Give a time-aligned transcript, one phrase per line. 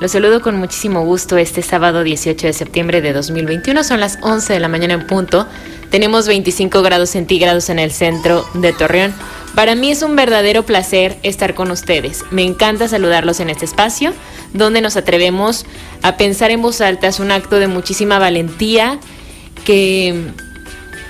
[0.00, 3.84] Los saludo con muchísimo gusto este sábado 18 de septiembre de 2021.
[3.84, 5.46] Son las 11 de la mañana en punto.
[5.88, 9.14] Tenemos 25 grados centígrados en el centro de Torreón.
[9.54, 12.24] Para mí es un verdadero placer estar con ustedes.
[12.32, 14.12] Me encanta saludarlos en este espacio
[14.52, 15.64] donde nos atrevemos
[16.02, 17.06] a pensar en voz alta.
[17.06, 18.98] Es un acto de muchísima valentía
[19.64, 20.32] que,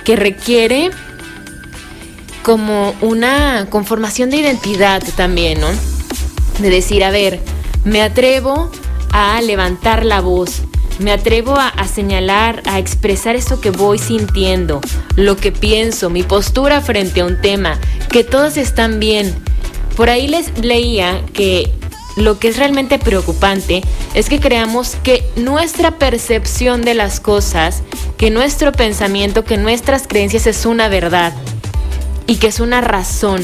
[0.04, 0.90] que requiere
[2.42, 5.68] como una conformación de identidad también, ¿no?
[6.58, 7.40] De decir, a ver,
[7.84, 8.70] me atrevo
[9.12, 10.62] a levantar la voz,
[10.98, 14.80] me atrevo a, señalar, a expresar eso que voy sintiendo,
[15.16, 17.78] lo que pienso, mi postura frente a un tema,
[18.10, 19.34] que todos están bien.
[19.96, 21.70] Por ahí les leía que
[22.16, 23.82] lo que es realmente preocupante
[24.14, 27.82] es que creamos que nuestra percepción de las cosas,
[28.16, 31.32] que nuestro pensamiento, que nuestras creencias es una verdad
[32.26, 33.42] y que es una razón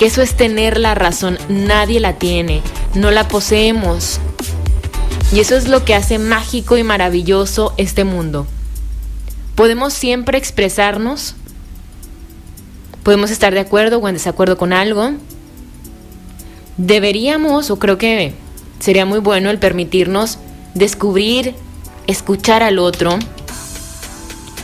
[0.00, 2.62] que eso es tener la razón, nadie la tiene,
[2.94, 4.18] no la poseemos.
[5.30, 8.46] Y eso es lo que hace mágico y maravilloso este mundo.
[9.56, 11.34] Podemos siempre expresarnos,
[13.02, 15.10] podemos estar de acuerdo o en desacuerdo con algo.
[16.78, 18.32] Deberíamos, o creo que
[18.78, 20.38] sería muy bueno el permitirnos
[20.72, 21.54] descubrir,
[22.06, 23.18] escuchar al otro,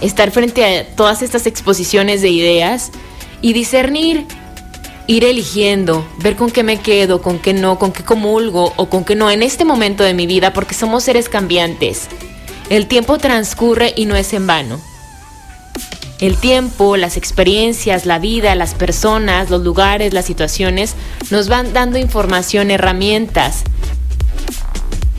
[0.00, 2.90] estar frente a todas estas exposiciones de ideas
[3.42, 4.26] y discernir
[5.06, 9.04] ir eligiendo, ver con qué me quedo, con qué no, con qué comulgo o con
[9.04, 12.08] qué no en este momento de mi vida, porque somos seres cambiantes.
[12.70, 14.80] El tiempo transcurre y no es en vano.
[16.18, 20.94] El tiempo, las experiencias, la vida, las personas, los lugares, las situaciones
[21.30, 23.64] nos van dando información, herramientas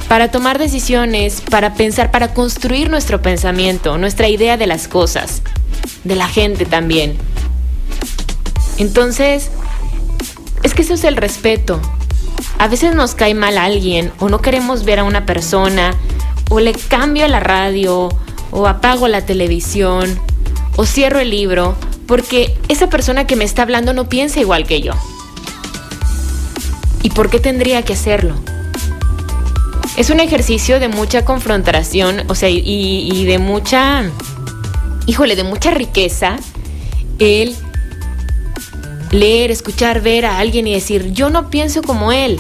[0.07, 5.41] para tomar decisiones, para pensar, para construir nuestro pensamiento, nuestra idea de las cosas,
[6.03, 7.17] de la gente también.
[8.77, 9.49] Entonces,
[10.63, 11.79] es que eso es el respeto.
[12.59, 15.95] A veces nos cae mal a alguien o no queremos ver a una persona
[16.49, 18.09] o le cambio la radio
[18.51, 20.19] o apago la televisión
[20.75, 21.75] o cierro el libro
[22.07, 24.93] porque esa persona que me está hablando no piensa igual que yo.
[27.03, 28.35] ¿Y por qué tendría que hacerlo?
[29.97, 34.03] Es un ejercicio de mucha confrontación, o sea, y, y de mucha,
[35.05, 36.37] híjole, de mucha riqueza
[37.19, 37.55] el
[39.11, 42.39] leer, escuchar, ver a alguien y decir, yo no pienso como él,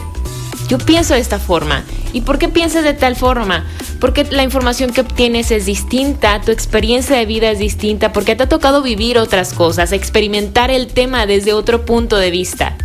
[0.67, 1.83] yo pienso de esta forma.
[2.13, 3.65] ¿Y por qué piensas de tal forma?
[3.99, 8.43] Porque la información que obtienes es distinta, tu experiencia de vida es distinta, porque te
[8.43, 12.75] ha tocado vivir otras cosas, experimentar el tema desde otro punto de vista.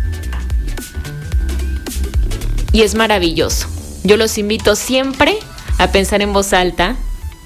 [2.71, 3.67] Y es maravilloso.
[4.03, 5.37] Yo los invito siempre
[5.77, 6.95] a pensar en voz alta,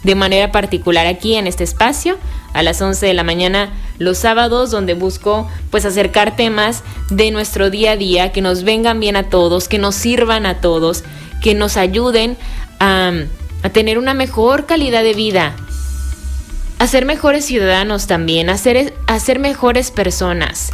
[0.04, 2.18] de manera particular aquí en este espacio,
[2.54, 7.70] a las 11 de la mañana los sábados donde busco pues acercar temas de nuestro
[7.70, 11.04] día a día que nos vengan bien a todos, que nos sirvan a todos,
[11.42, 12.38] que nos ayuden
[12.80, 13.14] a,
[13.74, 15.54] tener una mejor calidad de vida,
[16.80, 18.56] a ser mejores ciudadanos también, a
[19.08, 20.72] a ser mejores personas.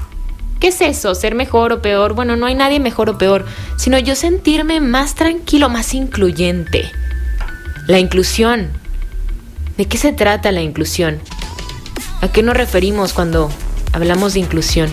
[0.63, 1.13] ¿Qué es eso?
[1.13, 2.13] ¿Ser mejor o peor?
[2.13, 3.45] Bueno, no hay nadie mejor o peor,
[3.75, 6.90] sino yo sentirme más tranquilo, más incluyente.
[7.85, 8.69] La inclusión.
[9.75, 11.19] ¿De qué se trata la inclusión?
[12.23, 13.51] ¿A qué nos referimos cuando
[13.91, 14.89] hablamos de inclusión?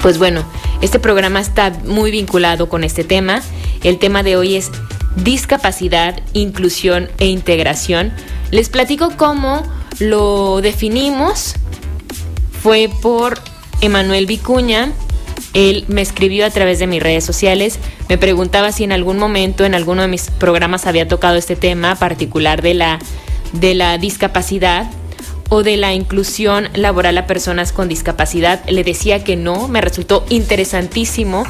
[0.00, 0.44] Pues bueno,
[0.80, 3.42] este programa está muy vinculado con este tema.
[3.84, 4.70] El tema de hoy es
[5.16, 8.14] discapacidad, inclusión e integración.
[8.50, 9.62] Les platico cómo
[9.98, 11.56] lo definimos.
[12.62, 13.38] Fue por
[13.82, 14.92] Emanuel Vicuña.
[15.52, 17.78] Él me escribió a través de mis redes sociales.
[18.08, 21.94] Me preguntaba si en algún momento, en alguno de mis programas, había tocado este tema
[21.94, 22.98] particular de la,
[23.52, 24.90] de la discapacidad
[25.50, 28.66] o de la inclusión laboral a personas con discapacidad.
[28.68, 31.44] Le decía que no, me resultó interesantísimo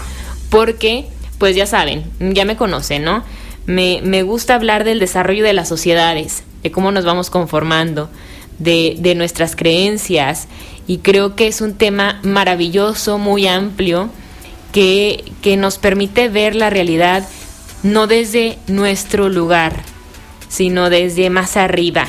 [0.49, 1.07] porque,
[1.39, 3.23] pues ya saben, ya me conocen, ¿no?
[3.67, 8.11] Me, me gusta hablar del desarrollo de las sociedades, de cómo nos vamos conformando,
[8.59, 10.49] de, de nuestras creencias
[10.87, 14.09] y creo que es un tema maravilloso, muy amplio,
[14.73, 17.29] que, que nos permite ver la realidad
[17.83, 19.83] no desde nuestro lugar,
[20.49, 22.09] sino desde más arriba,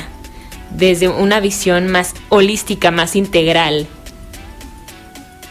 [0.76, 3.86] desde una visión más holística, más integral.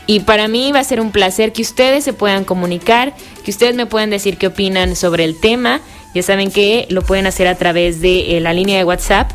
[0.08, 3.14] Y para mí va a ser un placer que ustedes se puedan comunicar,
[3.46, 5.80] que ustedes me puedan decir qué opinan sobre el tema.
[6.14, 9.32] Ya saben que lo pueden hacer a través de eh, la línea de WhatsApp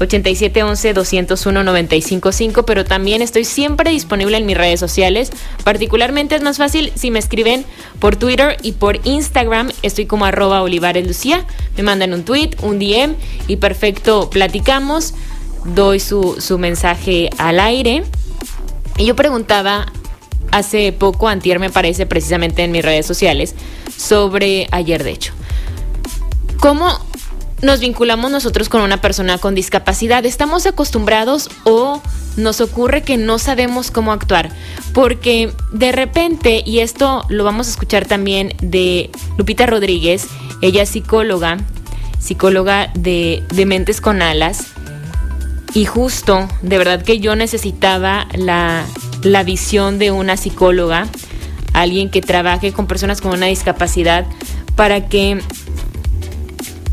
[0.00, 5.30] 8711-201-955, pero también estoy siempre disponible en mis redes sociales.
[5.62, 7.66] Particularmente es más fácil si me escriben
[8.00, 9.70] por Twitter y por Instagram.
[9.82, 11.44] Estoy como arroba Olivares Lucía.
[11.76, 15.12] Me mandan un tweet, un DM y perfecto, platicamos.
[15.64, 18.04] Doy su, su mensaje al aire.
[18.98, 19.86] Y yo preguntaba
[20.50, 23.54] hace poco, antier me parece precisamente en mis redes sociales,
[23.96, 25.32] sobre ayer de hecho.
[26.60, 27.00] ¿Cómo
[27.62, 30.24] nos vinculamos nosotros con una persona con discapacidad?
[30.26, 32.02] ¿Estamos acostumbrados o
[32.36, 34.50] nos ocurre que no sabemos cómo actuar?
[34.92, 40.26] Porque de repente, y esto lo vamos a escuchar también de Lupita Rodríguez,
[40.60, 41.58] ella es psicóloga,
[42.18, 44.68] psicóloga de, Mentes con Alas,
[45.74, 51.08] y justo, de verdad que yo necesitaba la visión de una psicóloga,
[51.72, 54.24] alguien que trabaje con personas con una discapacidad,
[54.76, 55.40] para que,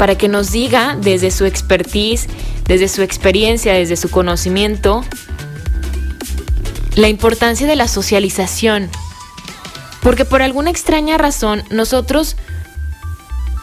[0.02, 2.26] para que nos diga desde su expertise,
[2.66, 5.06] desde su experiencia, desde su conocimiento,
[6.96, 8.90] la importancia de la socialización.
[10.02, 12.36] Porque por alguna extraña razón nosotros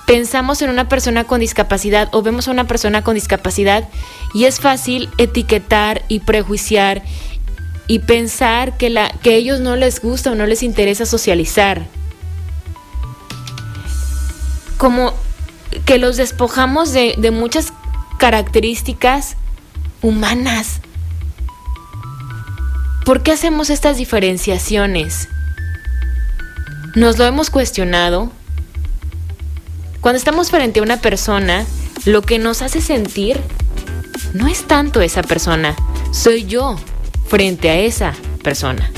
[0.07, 3.89] pensamos en una persona con discapacidad o vemos a una persona con discapacidad
[4.33, 7.03] y es fácil etiquetar y prejuiciar
[7.89, 11.85] y pensar que, la, que a ellos no les gusta o no les interesa socializar.
[14.77, 15.15] Como
[15.85, 17.73] que los despojamos de, de muchas
[18.19, 19.37] características
[20.03, 20.81] humanas.
[23.05, 25.29] ¿Por qué hacemos estas diferenciaciones?
[26.95, 28.31] Nos lo hemos cuestionado
[30.01, 31.67] cuando estamos frente a una persona,
[32.05, 33.41] lo que nos hace sentir
[34.33, 35.75] no es tanto esa persona,
[36.13, 36.77] soy yo
[37.27, 38.91] frente a esa persona.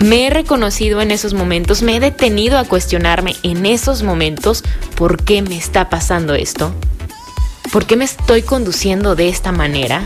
[0.00, 4.64] Me he reconocido en esos momentos, me he detenido a cuestionarme en esos momentos
[4.96, 6.72] por qué me está pasando esto,
[7.72, 10.02] por qué me estoy conduciendo de esta manera.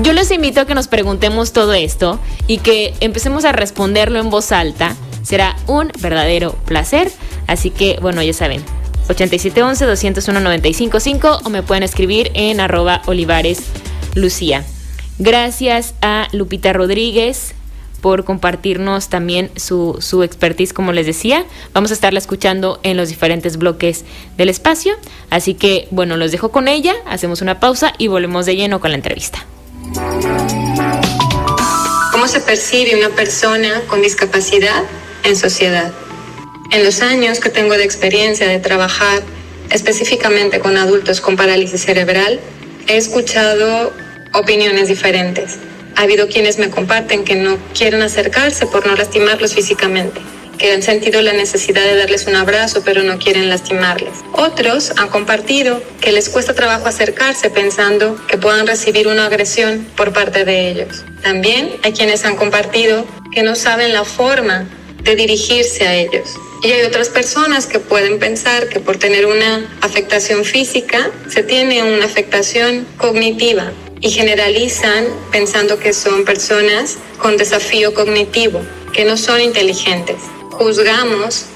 [0.00, 4.30] Yo les invito a que nos preguntemos todo esto y que empecemos a responderlo en
[4.30, 4.96] voz alta.
[5.22, 7.12] Será un verdadero placer
[7.48, 8.62] Así que, bueno, ya saben,
[9.08, 13.64] 8711-201-955 o me pueden escribir en arroba Olivares
[14.14, 14.64] Lucía.
[15.18, 17.54] Gracias a Lupita Rodríguez
[18.00, 21.44] por compartirnos también su, su expertise, como les decía.
[21.72, 24.04] Vamos a estarla escuchando en los diferentes bloques
[24.36, 24.94] del espacio.
[25.30, 28.90] Así que, bueno, los dejo con ella, hacemos una pausa y volvemos de lleno con
[28.90, 29.44] la entrevista.
[32.12, 34.84] ¿Cómo se percibe una persona con discapacidad
[35.24, 35.92] en sociedad?
[36.70, 39.22] En los años que tengo de experiencia de trabajar
[39.70, 42.40] específicamente con adultos con parálisis cerebral,
[42.86, 43.92] he escuchado
[44.34, 45.58] opiniones diferentes.
[45.98, 50.20] Ha habido quienes me comparten que no quieren acercarse por no lastimarlos físicamente,
[50.56, 54.12] que han sentido la necesidad de darles un abrazo pero no quieren lastimarles.
[54.32, 60.12] Otros han compartido que les cuesta trabajo acercarse pensando que puedan recibir una agresión por
[60.12, 61.04] parte de ellos.
[61.20, 64.68] También hay quienes han compartido que no saben la forma
[65.02, 66.28] de dirigirse a ellos
[66.62, 71.82] y hay otras personas que pueden pensar que por tener una afectación física se tiene
[71.82, 78.60] una afectación cognitiva y generalizan pensando que son personas con desafío cognitivo,
[78.92, 80.16] que no son inteligentes.
[80.50, 81.46] Juzgamos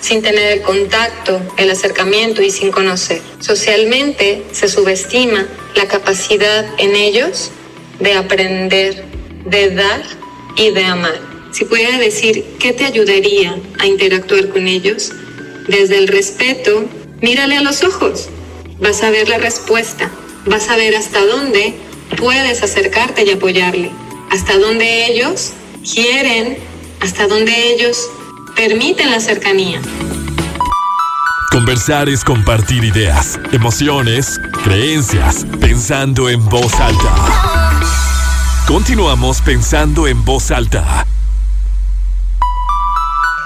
[0.00, 3.20] sin tener el contacto, el acercamiento y sin conocer.
[3.40, 7.50] Socialmente se subestima la capacidad en ellos
[7.98, 9.04] de aprender,
[9.46, 10.02] de dar
[10.56, 11.20] y de amar.
[11.52, 15.12] Si pudiera decir qué te ayudaría a interactuar con ellos,
[15.68, 16.84] desde el respeto,
[17.20, 18.28] mírale a los ojos.
[18.78, 20.10] Vas a ver la respuesta.
[20.44, 21.74] Vas a ver hasta dónde
[22.18, 23.90] puedes acercarte y apoyarle.
[24.30, 26.58] Hasta dónde ellos quieren,
[27.00, 28.08] hasta dónde ellos
[28.54, 29.80] permiten la cercanía.
[31.50, 37.72] Conversar es compartir ideas, emociones, creencias, pensando en voz alta.
[38.66, 41.06] Continuamos pensando en voz alta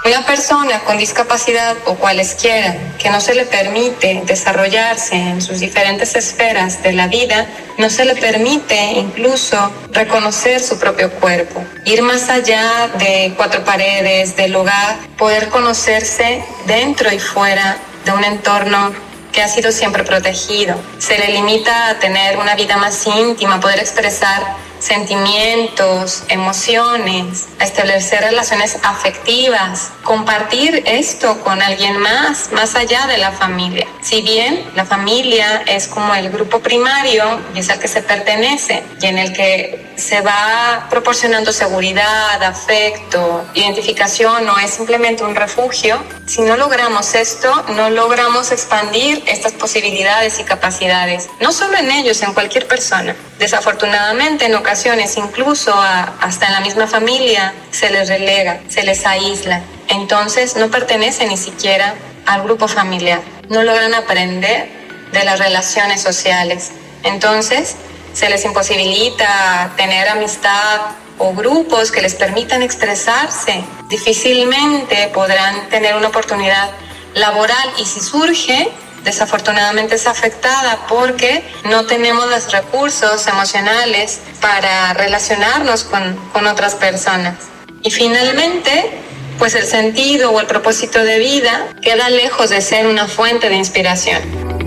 [0.03, 6.15] una persona con discapacidad o cualesquiera que no se le permite desarrollarse en sus diferentes
[6.15, 12.29] esferas de la vida, no se le permite incluso reconocer su propio cuerpo, ir más
[12.29, 18.93] allá de cuatro paredes, del hogar, poder conocerse dentro y fuera de un entorno
[19.31, 20.75] que ha sido siempre protegido.
[20.97, 24.41] Se le limita a tener una vida más íntima, poder expresar
[24.81, 33.87] sentimientos, emociones, establecer relaciones afectivas, compartir esto con alguien más, más allá de la familia.
[34.01, 38.83] Si bien la familia es como el grupo primario y es al que se pertenece
[38.99, 46.03] y en el que se va proporcionando seguridad, afecto, identificación, no es simplemente un refugio.
[46.25, 52.21] Si no logramos esto, no logramos expandir estas posibilidades y capacidades, no solo en ellos,
[52.23, 53.15] en cualquier persona.
[53.37, 59.61] Desafortunadamente, en ocasiones, incluso hasta en la misma familia, se les relega, se les aísla.
[59.87, 61.93] Entonces, no pertenece ni siquiera
[62.25, 63.21] al grupo familiar.
[63.49, 64.69] No logran aprender
[65.11, 66.71] de las relaciones sociales.
[67.03, 67.75] Entonces,
[68.13, 70.81] se les imposibilita tener amistad
[71.17, 73.63] o grupos que les permitan expresarse.
[73.89, 76.71] Difícilmente podrán tener una oportunidad
[77.13, 78.69] laboral y si surge,
[79.03, 87.35] desafortunadamente es afectada porque no tenemos los recursos emocionales para relacionarnos con, con otras personas.
[87.83, 88.91] Y finalmente,
[89.39, 93.55] pues el sentido o el propósito de vida queda lejos de ser una fuente de
[93.55, 94.60] inspiración.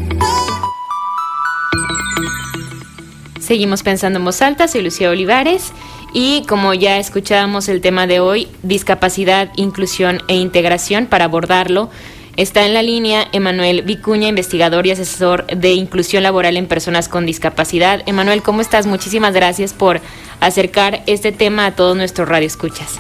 [3.45, 5.75] Seguimos pensando en voz alta, soy Lucía Olivares
[6.15, 11.91] y como ya escuchábamos el tema de hoy, discapacidad, inclusión e integración, para abordarlo,
[12.39, 17.27] está en la línea Emanuel Vicuña, investigador y asesor de inclusión laboral en personas con
[17.27, 18.01] discapacidad.
[18.07, 18.87] Emanuel, ¿cómo estás?
[18.87, 20.01] Muchísimas gracias por
[20.41, 22.99] acercar este tema a todos nuestros radioescuchas.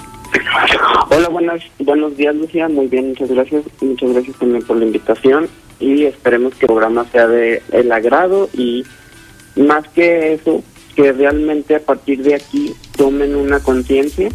[1.08, 2.68] Hola, buenas, buenos días, Lucía.
[2.68, 3.64] Muy bien, muchas gracias.
[3.80, 5.48] Muchas gracias también por la invitación
[5.80, 8.84] y esperemos que el programa sea de el agrado y
[9.56, 10.62] más que eso,
[10.94, 14.28] que realmente a partir de aquí tomen una conciencia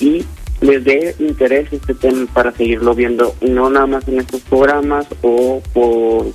[0.00, 0.24] y
[0.60, 5.60] les dé interés este tema para seguirlo viendo, no nada más en estos programas o
[5.72, 6.32] por,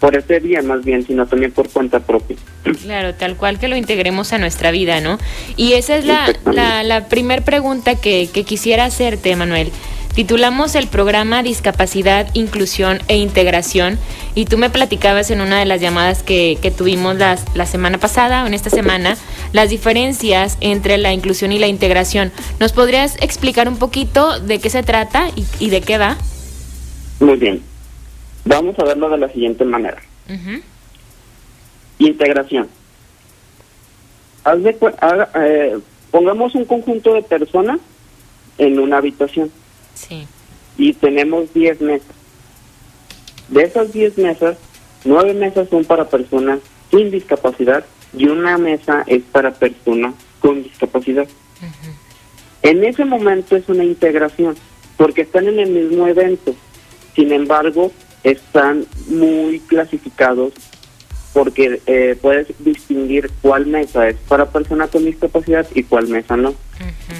[0.00, 2.36] por este día más bien, sino también por cuenta propia.
[2.82, 5.18] Claro, tal cual que lo integremos a nuestra vida, ¿no?
[5.56, 9.70] Y esa es la, la, la primer pregunta que, que quisiera hacerte, Manuel.
[10.14, 13.98] Titulamos el programa Discapacidad, Inclusión e Integración
[14.36, 18.44] y tú me platicabas en una de las llamadas que, tuvimos las, la semana pasada
[18.44, 19.16] o en esta semana
[19.52, 22.30] las diferencias entre la inclusión y la integración.
[22.60, 26.16] ¿Nos podrías explicar un poquito de qué se trata y, de qué va?
[27.18, 27.60] Muy bien.
[28.44, 30.00] Vamos a verlo de la siguiente manera.
[31.98, 32.68] Integración.
[34.46, 35.78] Eh,
[36.12, 37.80] pongamos un conjunto de personas
[38.58, 39.50] en una habitación
[39.94, 40.26] Sí.
[40.76, 42.08] Y tenemos 10 mesas.
[43.48, 44.56] De esas 10 mesas,
[45.04, 46.60] 9 mesas son para personas
[46.90, 47.84] sin discapacidad
[48.16, 51.26] y una mesa es para personas con discapacidad.
[52.62, 54.56] En ese momento es una integración,
[54.96, 56.54] porque están en el mismo evento.
[57.14, 60.52] Sin embargo, están muy clasificados
[61.34, 66.54] porque eh, puedes distinguir cuál mesa es para personas con discapacidad y cuál mesa no.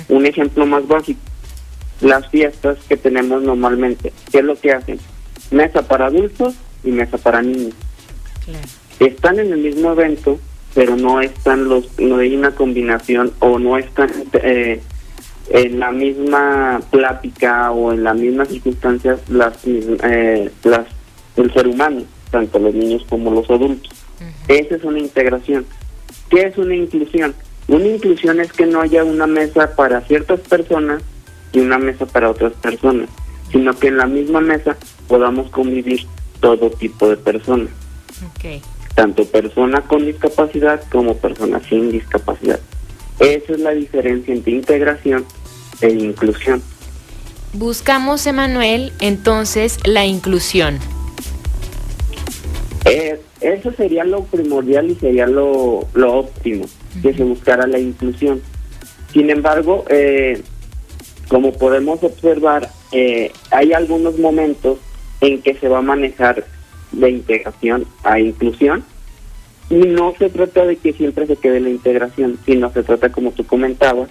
[0.09, 1.21] Un ejemplo más básico
[2.01, 4.13] las fiestas que tenemos normalmente.
[4.31, 4.99] ¿Qué es lo que hacen?
[5.51, 7.75] Mesa para adultos y mesa para niños.
[9.01, 10.39] Están en el mismo evento,
[10.75, 14.81] pero no están los, no hay una combinación o no están eh,
[15.51, 20.87] en la misma plática o en las mismas circunstancias las, eh, las
[21.37, 23.91] el ser humano, tanto los niños como los adultos.
[24.49, 25.67] Esa es una integración.
[26.31, 27.35] ¿Qué es una inclusión?
[27.67, 31.03] Una inclusión es que no haya una mesa para ciertas personas
[31.55, 33.09] y una mesa para otras personas,
[33.51, 34.77] sino que en la misma mesa
[35.09, 36.07] podamos convivir
[36.41, 37.69] todo tipo de personas.
[38.95, 42.61] Tanto personas con discapacidad como personas sin discapacidad.
[43.19, 45.25] Esa es la diferencia entre integración
[45.81, 46.63] e inclusión.
[47.53, 50.79] Buscamos, Emanuel, entonces la inclusión.
[52.85, 56.67] Eh, eso sería lo primordial y sería lo, lo óptimo,
[57.01, 58.43] que se buscara la inclusión.
[59.13, 60.43] Sin embargo, eh,
[61.29, 64.79] como podemos observar, eh, hay algunos momentos
[65.21, 66.45] en que se va a manejar
[66.93, 68.85] de integración a inclusión
[69.71, 73.33] y no se trata de que siempre se quede la integración, sino se trata, como
[73.33, 74.11] tú comentabas,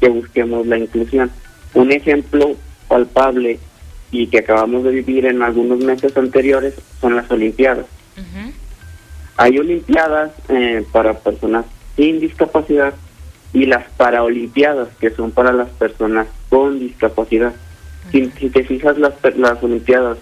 [0.00, 1.30] que busquemos la inclusión.
[1.74, 2.56] Un ejemplo
[2.88, 3.58] palpable
[4.10, 7.86] y que acabamos de vivir en algunos meses anteriores son las Olimpiadas.
[9.36, 11.64] Hay Olimpiadas eh, para personas
[11.96, 12.94] sin discapacidad
[13.52, 17.52] y las Paraolimpiadas, que son para las personas con discapacidad.
[18.10, 20.18] Si, te fijas, las, las Olimpiadas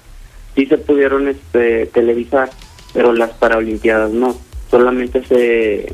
[0.54, 2.50] sí se pudieron este, televisar,
[2.92, 4.36] pero las Paraolimpiadas no.
[4.70, 5.92] Solamente se,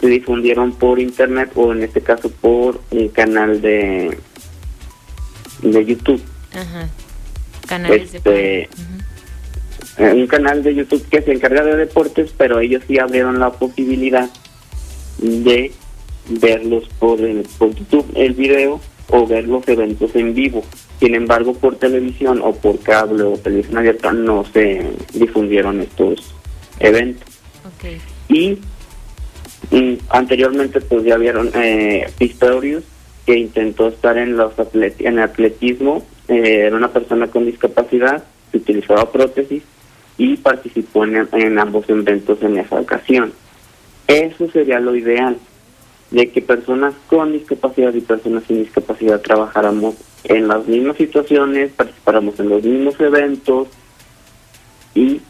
[0.00, 4.18] se difundieron por internet o en este caso por un canal de,
[5.62, 6.22] de YouTube.
[6.52, 6.88] Ajá.
[7.66, 8.62] Canales de...
[8.62, 8.68] Este,
[9.98, 14.28] un canal de YouTube que se encarga de deportes, pero ellos sí abrieron la posibilidad
[15.18, 15.72] de
[16.28, 17.18] verlos por,
[17.58, 18.80] por YouTube el video
[19.10, 20.64] o ver los eventos en vivo.
[21.00, 26.34] Sin embargo, por televisión o por cable o televisión abierta no se difundieron estos
[26.80, 27.40] eventos.
[28.28, 28.58] Y
[30.08, 32.84] anteriormente pues ya vieron eh, Pistorius
[33.24, 39.64] que intentó estar en los en atletismo, eh, era una persona con discapacidad, utilizaba prótesis
[40.16, 43.32] y participó en, en ambos eventos en esa ocasión.
[44.06, 45.36] Eso sería lo ideal,
[46.10, 52.38] de que personas con discapacidad y personas sin discapacidad trabajáramos en las mismas situaciones, participáramos
[52.40, 53.68] en los mismos eventos
[54.94, 55.20] y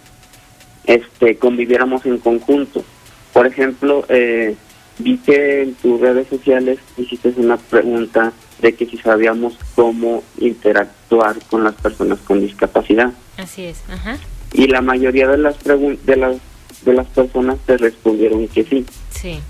[0.84, 2.84] este conviviéramos en conjunto.
[3.32, 4.54] Por ejemplo, eh,
[4.98, 11.36] vi que en tus redes sociales hiciste una pregunta de que si sabíamos cómo interactuar
[11.50, 13.12] con las personas con discapacidad.
[13.36, 14.18] Así es, ajá.
[14.52, 16.36] Y la mayoría de las de las
[16.84, 18.86] de las personas te respondieron que sí.
[19.10, 19.40] Sí.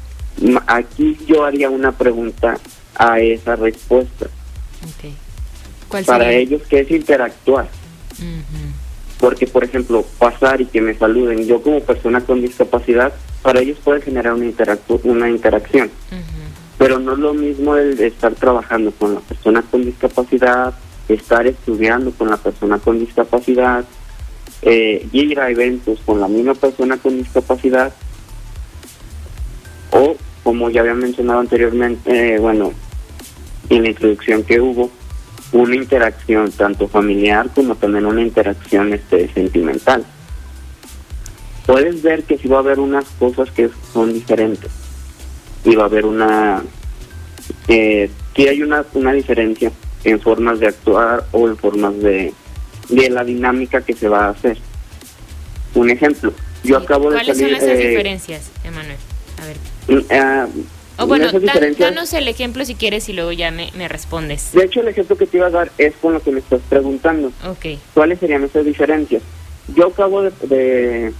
[0.66, 2.58] Aquí yo haría una pregunta
[2.94, 4.26] a esa respuesta.
[4.96, 5.14] Okay.
[5.88, 7.68] ¿Cuál Para ellos, ¿qué es interactuar?
[9.18, 13.12] Porque, por ejemplo, pasar y que me saluden, yo como persona con discapacidad,
[13.42, 14.52] para ellos puede generar una,
[15.04, 15.90] una interacción.
[16.78, 20.74] Pero no es lo mismo el estar trabajando con la persona con discapacidad,
[21.08, 23.84] estar estudiando con la persona con discapacidad,
[24.62, 27.94] eh, ir a eventos con la misma persona con discapacidad,
[29.90, 30.16] o
[30.46, 32.72] como ya había mencionado anteriormente, eh, bueno,
[33.68, 34.92] en la introducción que hubo,
[35.50, 40.04] una interacción tanto familiar como también una interacción este sentimental
[41.66, 44.70] puedes ver que sí va a haber unas cosas que son diferentes
[45.64, 46.62] y va a haber una
[47.66, 49.72] eh, sí hay una, una diferencia
[50.04, 52.32] en formas de actuar o en formas de,
[52.88, 54.58] de la dinámica que se va a hacer.
[55.74, 58.98] Un ejemplo, yo acabo de ¿Cuáles son esas eh, diferencias, Emanuel?
[59.42, 59.75] A ver.
[60.98, 61.26] O bueno,
[61.78, 64.52] danos el ejemplo si quieres y luego ya me, me, respondes.
[64.52, 66.60] De hecho, el ejemplo que te iba a dar es con lo que me estás
[66.68, 67.32] preguntando.
[67.46, 67.78] Ok.
[67.92, 69.22] ¿Cuáles serían esas diferencias?
[69.74, 71.12] Yo acabo de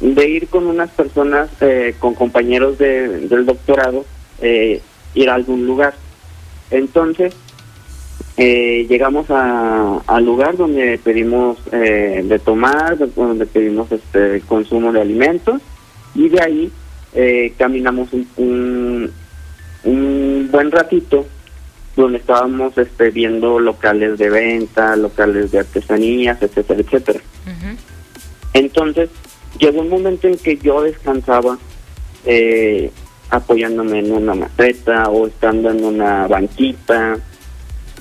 [0.00, 4.04] de ir con unas personas, eh, con compañeros de, del doctorado,
[4.40, 4.80] eh,
[5.14, 5.94] ir a algún lugar.
[6.70, 7.34] Entonces,
[8.36, 15.62] eh, llegamos al lugar donde pedimos de tomar, donde pedimos este consumo de alimentos
[16.14, 16.72] y de ahí
[17.56, 19.10] caminamos un,
[19.84, 21.26] un, buen ratito
[21.96, 27.20] donde estábamos este, viendo locales de venta, locales de artesanías, etcétera, etcétera.
[28.52, 29.10] Entonces,
[29.58, 31.58] llegó un momento en que yo descansaba
[32.24, 32.90] eh,
[33.30, 37.18] apoyándome en una maceta o estando en una banquita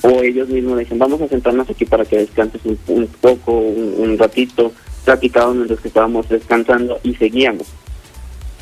[0.01, 4.71] o ellos mismos dicen vamos a sentarnos aquí para que descanses un, poco, un, ratito,
[5.03, 7.67] platicábamos mientras que estábamos descansando y seguíamos.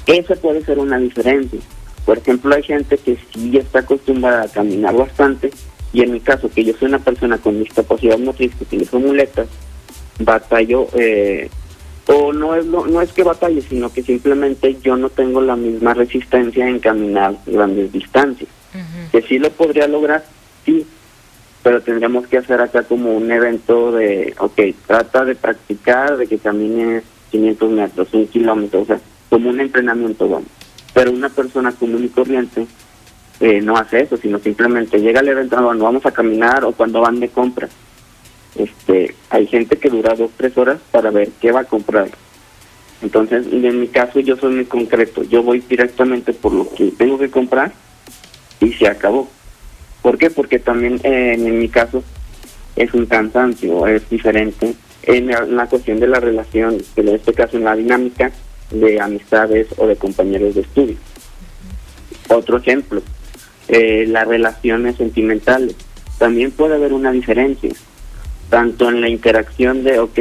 [0.07, 1.59] Eso puede ser una diferencia.
[2.05, 5.51] Por ejemplo, hay gente que sí está acostumbrada a caminar bastante
[5.93, 9.47] y en mi caso, que yo soy una persona con discapacidad motriz que utilizo muletas,
[10.19, 11.49] batallo eh,
[12.07, 15.93] o no es no es que batalle sino que simplemente yo no tengo la misma
[15.93, 18.49] resistencia en caminar grandes distancias
[19.11, 20.25] que sí lo podría lograr
[20.65, 20.85] sí
[21.61, 26.37] pero tendríamos que hacer acá como un evento de ok trata de practicar de que
[26.37, 28.99] camines 500 metros un kilómetro o sea
[29.33, 30.45] como un entrenamiento bueno
[30.93, 32.67] pero una persona común y corriente
[33.39, 37.01] eh, no hace eso sino simplemente llega al evento cuando vamos a caminar o cuando
[37.01, 37.71] van de compras
[38.55, 42.09] este, hay gente que dura dos, tres horas para ver qué va a comprar.
[43.01, 47.17] Entonces, en mi caso yo soy muy concreto, yo voy directamente por lo que tengo
[47.17, 47.73] que comprar
[48.59, 49.27] y se acabó.
[50.01, 50.29] ¿Por qué?
[50.29, 52.03] Porque también eh, en mi caso
[52.75, 57.65] es un cansancio, es diferente en la, cuestión de la relación, en este caso en
[57.65, 58.31] la dinámica
[58.73, 60.95] de amistades o de compañeros de estudio.
[62.29, 63.01] Otro ejemplo,
[63.67, 65.75] eh, las relaciones sentimentales.
[66.17, 67.71] También puede haber una diferencia
[68.49, 70.19] tanto en la interacción de, ok,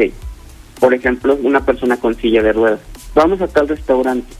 [0.80, 2.80] por ejemplo, una persona con silla de ruedas,
[3.14, 4.32] vamos a tal restaurante.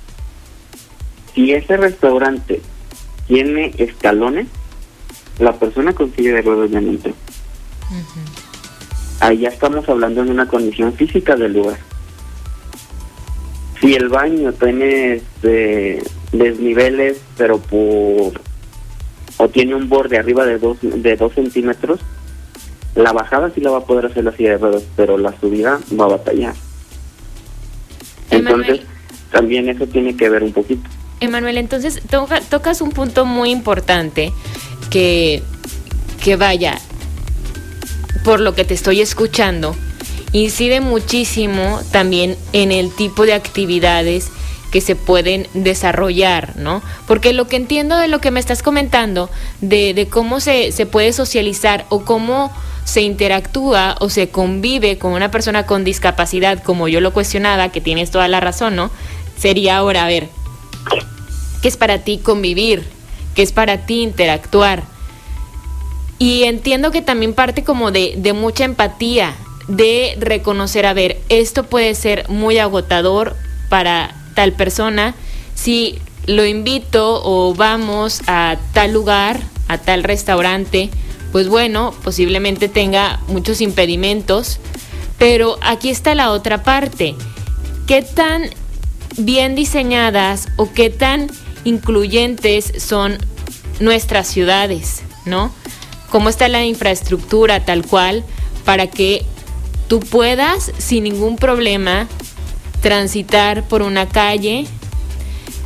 [1.35, 2.61] Si ese restaurante
[3.27, 4.46] tiene escalones,
[5.38, 7.12] la persona con silla de ruedas ya no entra.
[9.20, 11.79] Ahí ya estamos hablando de una condición física del lugar.
[13.83, 18.40] Si el baño tiene este, desniveles, pero por
[19.38, 21.99] o tiene un borde arriba de dos, de dos centímetros,
[22.95, 25.81] la bajada sí la va a poder hacer la silla de ruedas, pero la subida
[25.99, 26.55] va a batallar.
[28.31, 28.83] Entonces,
[29.33, 30.88] también eso tiene que ver un poquito.
[31.21, 32.01] Emanuel, entonces
[32.51, 34.33] tocas un punto muy importante
[34.90, 35.42] que,
[36.23, 36.79] que vaya,
[38.25, 39.75] por lo que te estoy escuchando,
[40.33, 44.31] incide muchísimo también en el tipo de actividades
[44.71, 46.83] que se pueden desarrollar, ¿no?
[47.07, 49.29] Porque lo que entiendo de lo que me estás comentando,
[49.61, 52.51] de, de cómo se, se puede socializar o cómo
[52.85, 57.83] se interactúa o se convive con una persona con discapacidad, como yo lo cuestionaba, que
[57.83, 58.90] tienes toda la razón, ¿no?
[59.37, 60.29] Sería ahora, a ver,
[61.61, 62.83] que es para ti convivir,
[63.35, 64.85] que es para ti interactuar.
[66.18, 69.35] Y entiendo que también parte como de, de mucha empatía,
[69.68, 73.37] de reconocer, a ver, esto puede ser muy agotador
[73.68, 75.14] para tal persona.
[75.55, 80.90] Si lo invito o vamos a tal lugar, a tal restaurante,
[81.33, 84.59] pues bueno, posiblemente tenga muchos impedimentos,
[85.18, 87.14] pero aquí está la otra parte.
[87.87, 88.51] ¿Qué tan
[89.16, 91.31] bien diseñadas o qué tan
[91.64, 93.18] incluyentes son
[93.81, 95.53] nuestras ciudades, ¿no?
[96.11, 98.25] ¿Cómo está la infraestructura tal cual
[98.64, 99.25] para que
[99.88, 102.09] tú puedas sin ningún problema
[102.81, 104.66] transitar por una calle,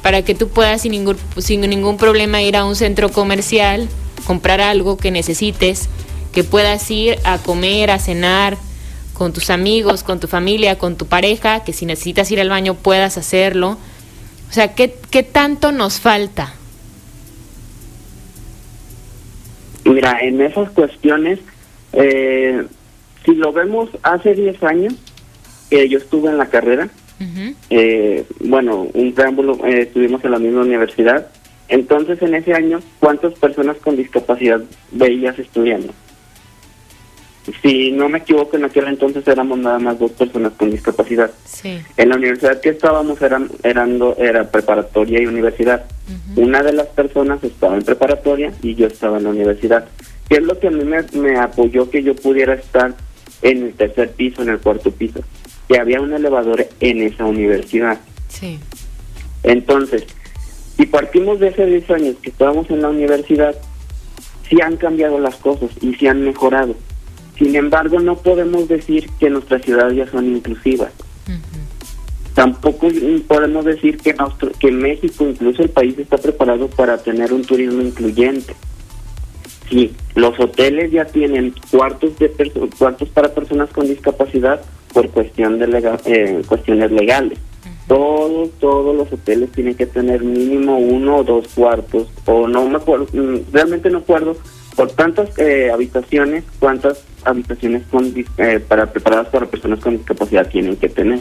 [0.03, 3.89] para que tú puedas sin ningún, sin ningún problema ir a un centro comercial,
[4.27, 5.89] comprar algo que necesites,
[6.33, 8.57] que puedas ir a comer, a cenar
[9.15, 12.75] con tus amigos, con tu familia, con tu pareja, que si necesitas ir al baño
[12.75, 13.79] puedas hacerlo.
[14.51, 16.55] O sea, ¿qué, qué tanto nos falta?
[19.85, 21.39] Mira, en esas cuestiones,
[21.95, 22.67] eh,
[23.27, 24.95] si lo vemos hace 10 años,
[25.69, 26.89] que yo estuve en la carrera,
[27.71, 31.29] eh, bueno, un preámbulo, eh, estuvimos en la misma universidad,
[31.69, 34.63] entonces en ese año, ¿cuántas personas con discapacidad
[34.93, 35.93] veías estudiando?
[37.63, 41.31] Si no me equivoco, en aquel entonces éramos nada más dos personas con discapacidad.
[41.97, 45.85] En la universidad que estábamos eran, eran era preparatoria y universidad.
[46.35, 49.87] Una de las personas estaba en preparatoria y yo estaba en la universidad.
[50.29, 52.95] ¿Qué es lo que a mí me, me apoyó que yo pudiera estar
[53.43, 55.21] en el tercer piso, en el cuarto piso?
[55.69, 57.99] Que había un elevador en esa universidad.
[58.29, 58.59] Sí.
[59.43, 60.07] Entonces,
[60.77, 63.55] si partimos de hace 10 años que estábamos en la universidad,
[64.49, 66.75] sí han cambiado las cosas y sí han mejorado.
[67.39, 70.93] Sin embargo, no podemos decir que nuestras ciudades ya son inclusivas.
[72.35, 72.89] Tampoco
[73.27, 78.55] podemos decir que, México, incluso el país, está preparado para tener un turismo incluyente.
[79.69, 82.31] Sí, los hoteles ya tienen cuartos de
[82.79, 84.61] cuartos para personas con discapacidad
[84.93, 87.39] por cuestión de eh, cuestiones legales.
[87.89, 92.77] Todos, todos los hoteles tienen que tener mínimo uno o dos cuartos, o no me
[92.77, 94.37] acuerdo, mm, realmente no acuerdo
[94.75, 100.77] por tantas eh, habitaciones, cuántas habitaciones con, eh, para preparadas para personas con discapacidad tienen
[100.77, 101.21] que tener.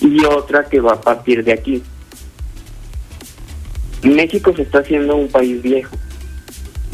[0.00, 1.82] Y otra que va a partir de aquí.
[4.02, 5.96] México se está haciendo un país viejo.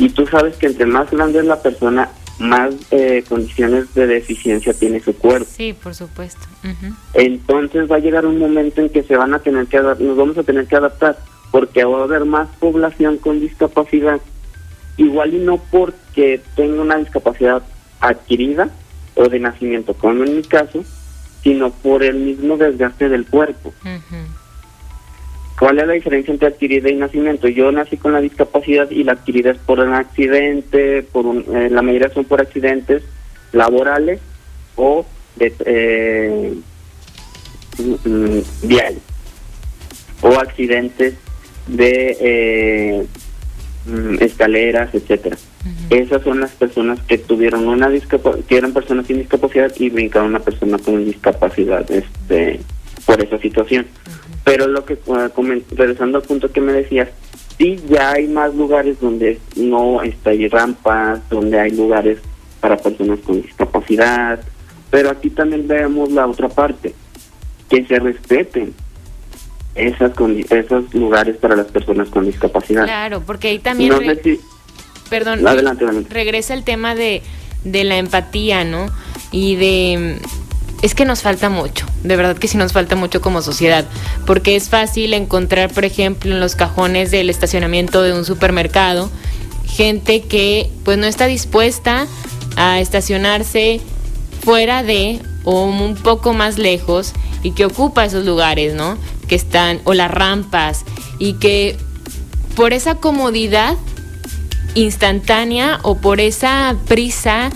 [0.00, 2.08] Y tú sabes que entre más grande es la persona,
[2.38, 5.46] más eh, condiciones de deficiencia tiene su cuerpo.
[5.54, 6.40] Sí, por supuesto.
[7.12, 10.38] Entonces va a llegar un momento en que se van a tener que nos vamos
[10.38, 11.18] a tener que adaptar,
[11.50, 14.20] porque va a haber más población con discapacidad
[14.96, 17.62] igual y no porque tenga una discapacidad
[18.00, 18.70] adquirida
[19.16, 20.82] o de nacimiento, como en mi caso,
[21.42, 23.74] sino por el mismo desgaste del cuerpo.
[25.60, 27.46] ¿Cuál es la diferencia entre adquirida y nacimiento?
[27.46, 31.82] Yo nací con la discapacidad y la adquirida es por un accidente, por eh, la
[31.82, 33.04] mayoría son por accidentes
[33.52, 34.20] laborales
[34.74, 36.54] o de eh,
[37.78, 38.38] mm,
[40.22, 41.14] o accidentes
[41.68, 43.06] de eh,
[43.86, 45.36] Mm, escaleras, etcétera.
[45.88, 50.28] Esas son las personas que tuvieron una discapacidad, que eran personas sin discapacidad y brincaron
[50.28, 52.60] una persona con discapacidad este
[53.06, 53.86] por esa situación.
[54.44, 54.98] Pero lo que
[55.72, 57.09] regresando al punto que me decías,
[57.59, 62.18] sí ya hay más lugares donde no está hay rampas, donde hay lugares
[62.61, 64.40] para personas con discapacidad,
[64.90, 66.94] pero aquí también vemos la otra parte,
[67.68, 68.74] que se respeten
[69.74, 70.12] esas
[70.50, 72.85] esos lugares para las personas con discapacidad.
[72.85, 73.92] Claro, porque ahí también...
[75.09, 75.40] Perdón,
[76.09, 77.22] regresa el tema de,
[77.64, 78.87] de la empatía, ¿no?
[79.33, 80.18] Y de...
[80.82, 83.84] Es que nos falta mucho, de verdad que sí nos falta mucho como sociedad,
[84.26, 89.10] porque es fácil encontrar, por ejemplo, en los cajones del estacionamiento de un supermercado,
[89.66, 92.06] gente que pues no está dispuesta
[92.56, 93.80] a estacionarse
[94.42, 97.12] fuera de o un poco más lejos
[97.42, 98.98] y que ocupa esos lugares, ¿no?
[99.28, 100.84] Que están, o las rampas,
[101.18, 101.76] y que
[102.56, 103.76] por esa comodidad
[104.74, 107.50] instantánea o por esa prisa,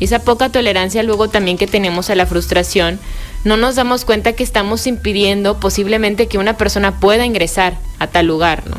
[0.00, 2.98] esa poca tolerancia luego también que tenemos a la frustración,
[3.44, 8.26] no nos damos cuenta que estamos impidiendo posiblemente que una persona pueda ingresar a tal
[8.26, 8.76] lugar, ¿no?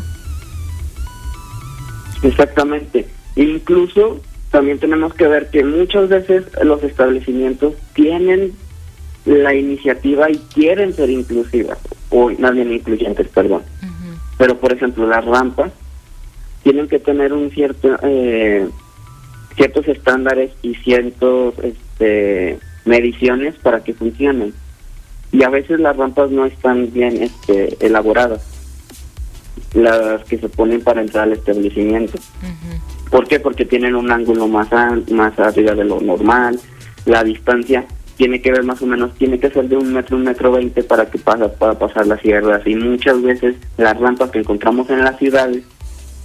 [2.27, 3.07] Exactamente.
[3.35, 8.53] Incluso también tenemos que ver que muchas veces los establecimientos tienen
[9.25, 11.77] la iniciativa y quieren ser inclusivas,
[12.09, 13.61] o nadie incluyentes, perdón.
[14.37, 15.71] Pero, por ejemplo, las rampas
[16.63, 18.67] tienen que tener un cierto eh,
[19.59, 24.53] ciertos estándares y ciertos este, mediciones para que funcionen.
[25.33, 28.41] Y a veces las rampas no están bien este, elaboradas.
[29.73, 32.17] las que se ponen para entrar al establecimiento.
[33.11, 33.41] ¿Por qué?
[33.41, 34.69] Porque tienen un ángulo más,
[35.11, 36.57] más arriba de lo normal,
[37.05, 40.23] la distancia tiene que ver más o menos, tiene que ser de un metro, un
[40.23, 44.39] metro veinte para que pasa, para pasar las sierras y muchas veces las rampas que
[44.39, 45.63] encontramos en las ciudades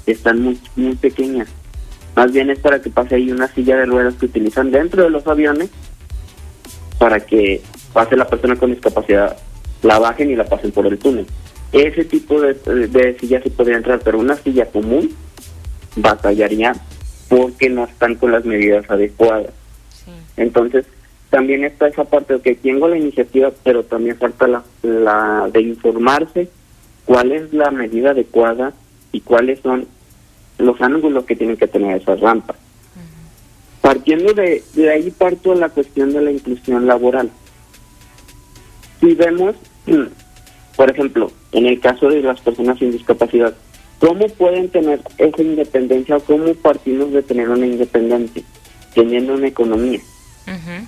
[0.07, 1.49] están muy, muy pequeñas.
[2.17, 5.11] Más bien es para que pase ahí una silla de ruedas que utilizan dentro de
[5.11, 5.71] los aviones
[6.99, 7.61] para que
[7.93, 9.37] pase la persona con discapacidad,
[9.83, 11.27] la bajen y la pasen por el túnel.
[11.73, 15.11] Ese tipo de, de silla sí podría entrar, pero una silla común
[15.97, 16.75] batallaría
[17.29, 19.53] porque no están con las medidas adecuadas.
[20.37, 20.85] Entonces,
[21.31, 25.63] también está esa parte de que tengo la iniciativa, pero también falta la, la de
[25.63, 26.49] informarse
[27.05, 28.73] cuál es la medida adecuada
[29.11, 29.87] y cuáles son
[30.59, 32.57] los ángulos que tienen que tener esas rampas.
[33.81, 37.31] Partiendo de, de ahí parto la cuestión de la inclusión laboral.
[39.01, 39.57] Si vemos,
[40.77, 43.55] por ejemplo, en el caso de las personas sin discapacidad,
[43.99, 48.43] ¿cómo pueden tener esa independencia o cómo partimos de tener una independencia?
[48.95, 50.01] Teniendo una economía.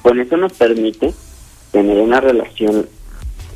[0.02, 1.12] Con eso nos permite
[1.72, 2.86] tener una relación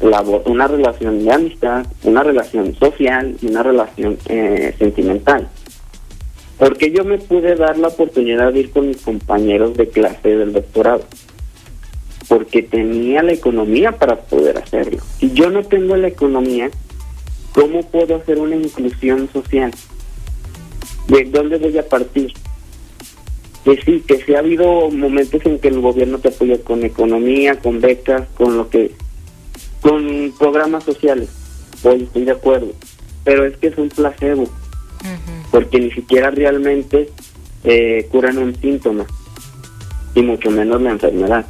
[0.01, 5.49] una relación de amistad, una relación social y una relación eh, sentimental.
[6.61, 10.53] Porque yo me pude dar la oportunidad de ir con mis compañeros de clase del
[10.53, 11.03] doctorado.
[12.29, 14.99] Porque tenía la economía para poder hacerlo.
[15.19, 16.71] Si yo no tengo la economía,
[17.55, 19.73] ¿cómo puedo hacer una inclusión social?
[21.09, 22.33] ¿De dónde voy a partir?
[23.65, 27.59] que sí, que sí ha habido momentos en que el gobierno te apoya con economía,
[27.59, 28.93] con becas, con lo que,
[29.81, 31.29] con programas sociales.
[31.83, 32.73] Hoy estoy de acuerdo,
[33.25, 34.49] pero es que es un placebo,
[35.51, 37.11] porque ni siquiera realmente
[37.65, 39.07] eh, curan un síntoma
[40.15, 41.47] y mucho menos la enfermedad.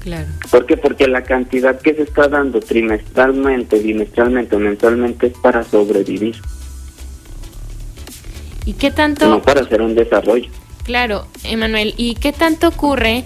[0.00, 0.28] Claro.
[0.50, 0.76] ¿Por qué?
[0.76, 6.36] Porque la cantidad que se está dando trimestralmente, bimestralmente o mensualmente es para sobrevivir.
[8.64, 9.28] ¿Y qué tanto?
[9.28, 10.50] No para hacer un desarrollo.
[10.84, 13.24] Claro, Emanuel, ¿y qué tanto ocurre?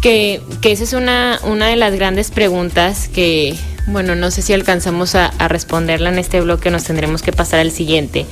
[0.00, 3.54] Que, esa es una, una de las grandes preguntas que,
[3.86, 7.70] bueno, no sé si alcanzamos a, responderla en este bloque, nos tendremos que pasar al
[7.70, 8.26] siguiente,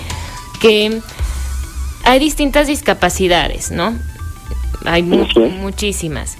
[0.61, 1.01] que
[2.05, 3.97] hay distintas discapacidades, ¿no?
[4.85, 6.37] Hay muchísimas.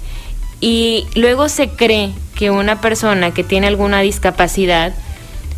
[0.59, 4.93] Y luego se cree que una persona que tiene alguna discapacidad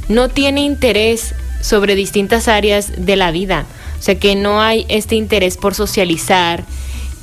[0.10, 3.66] no tiene interés sobre distintas áreas de la vida.
[4.00, 6.66] O sea, que no hay este interés por socializar,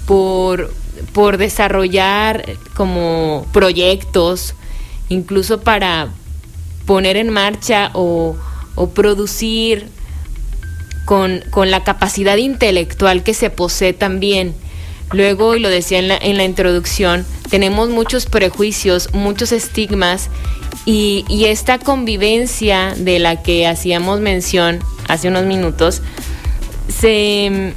[0.07, 0.73] por,
[1.13, 4.55] por desarrollar como proyectos,
[5.11, 6.09] incluso para
[6.91, 8.37] poner en marcha o,
[8.97, 9.87] producir
[11.05, 14.57] con, la capacidad intelectual que se posee también.
[15.13, 20.31] Luego, y lo decía en la, en la introducción, tenemos muchos prejuicios, muchos estigmas
[20.85, 26.03] y, y, esta convivencia de la que hacíamos mención hace unos minutos,
[26.89, 27.73] se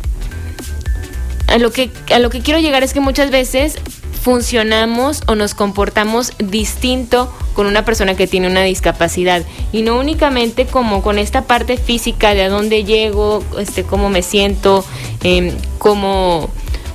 [1.46, 3.76] a lo que a lo que quiero llegar es que muchas veces
[4.24, 10.66] funcionamos o nos comportamos distinto con una persona que tiene una discapacidad y no únicamente
[10.66, 14.86] como con esta parte física de a dónde llego, este, cómo me siento,
[15.24, 16.50] eh, cómo,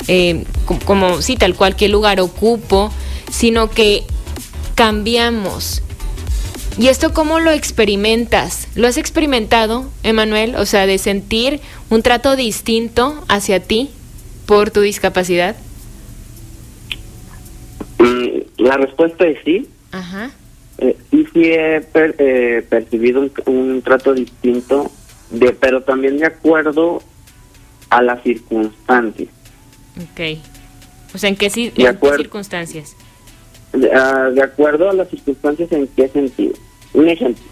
[0.08, 0.44] eh,
[0.86, 2.90] como, sí, tal cual qué lugar ocupo,
[3.30, 4.04] sino que
[4.74, 5.82] cambiamos
[6.78, 8.68] ¿Y esto cómo lo experimentas?
[8.76, 10.54] ¿Lo has experimentado, Emanuel?
[10.54, 11.60] O sea, de sentir
[11.90, 13.90] un trato distinto hacia ti
[14.46, 15.56] por tu discapacidad.
[18.58, 19.68] La respuesta es sí.
[19.92, 20.30] Ajá.
[20.78, 24.90] Eh, y sí he eh, percibido un, trato distinto,
[25.30, 27.02] de, pero también de acuerdo
[27.90, 29.28] a las circunstancias.
[29.96, 30.38] Ok.
[31.14, 32.94] O sea, ¿en qué, circunstancias?
[33.94, 36.54] Ah, de acuerdo a las circunstancias, ¿en qué sentido?
[36.94, 37.44] Un ejemplo.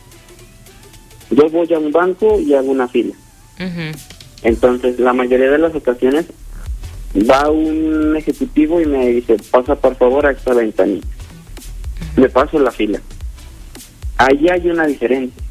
[1.31, 3.15] Yo voy a un banco y hago una fila.
[4.43, 6.27] Entonces, la mayoría de las ocasiones
[7.25, 11.07] va un ejecutivo y me dice, pasa por favor a esta ventanita.
[12.17, 13.01] Me paso la fila.
[14.19, 15.43] Ahí hay una diferencia.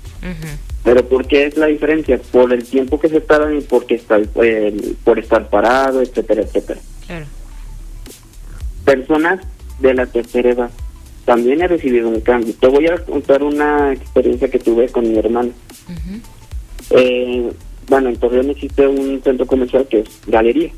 [0.83, 2.19] Pero ¿por qué es la diferencia?
[2.31, 4.19] Por el tiempo que se tardan y porque está,
[5.03, 6.79] por estar parado, etcétera, etcétera.
[8.83, 9.41] Personas
[9.79, 10.69] de la tercera edad
[11.25, 12.53] también he recibido un cambio.
[12.59, 15.49] Te voy a contar una experiencia que tuve con mi hermano.
[16.91, 17.51] eh,
[17.87, 20.71] bueno, en Torreón existe un centro comercial que es Galería.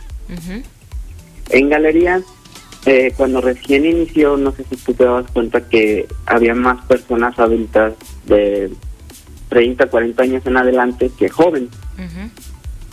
[1.49, 2.21] En Galería,
[2.85, 7.37] eh, cuando recién inició, no sé si tú te das cuenta que había más personas
[7.39, 7.93] adultas
[8.25, 8.71] de
[9.49, 11.69] 30, 40 años en adelante que jóvenes,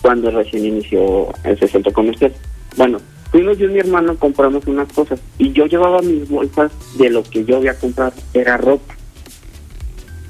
[0.02, 2.32] cuando recién inició ese centro comercial.
[2.76, 3.00] Bueno,
[3.34, 7.24] Fuimos yo y mi hermano compramos unas cosas y yo llevaba mis bolsas de lo
[7.24, 8.94] que yo había comprado, era ropa.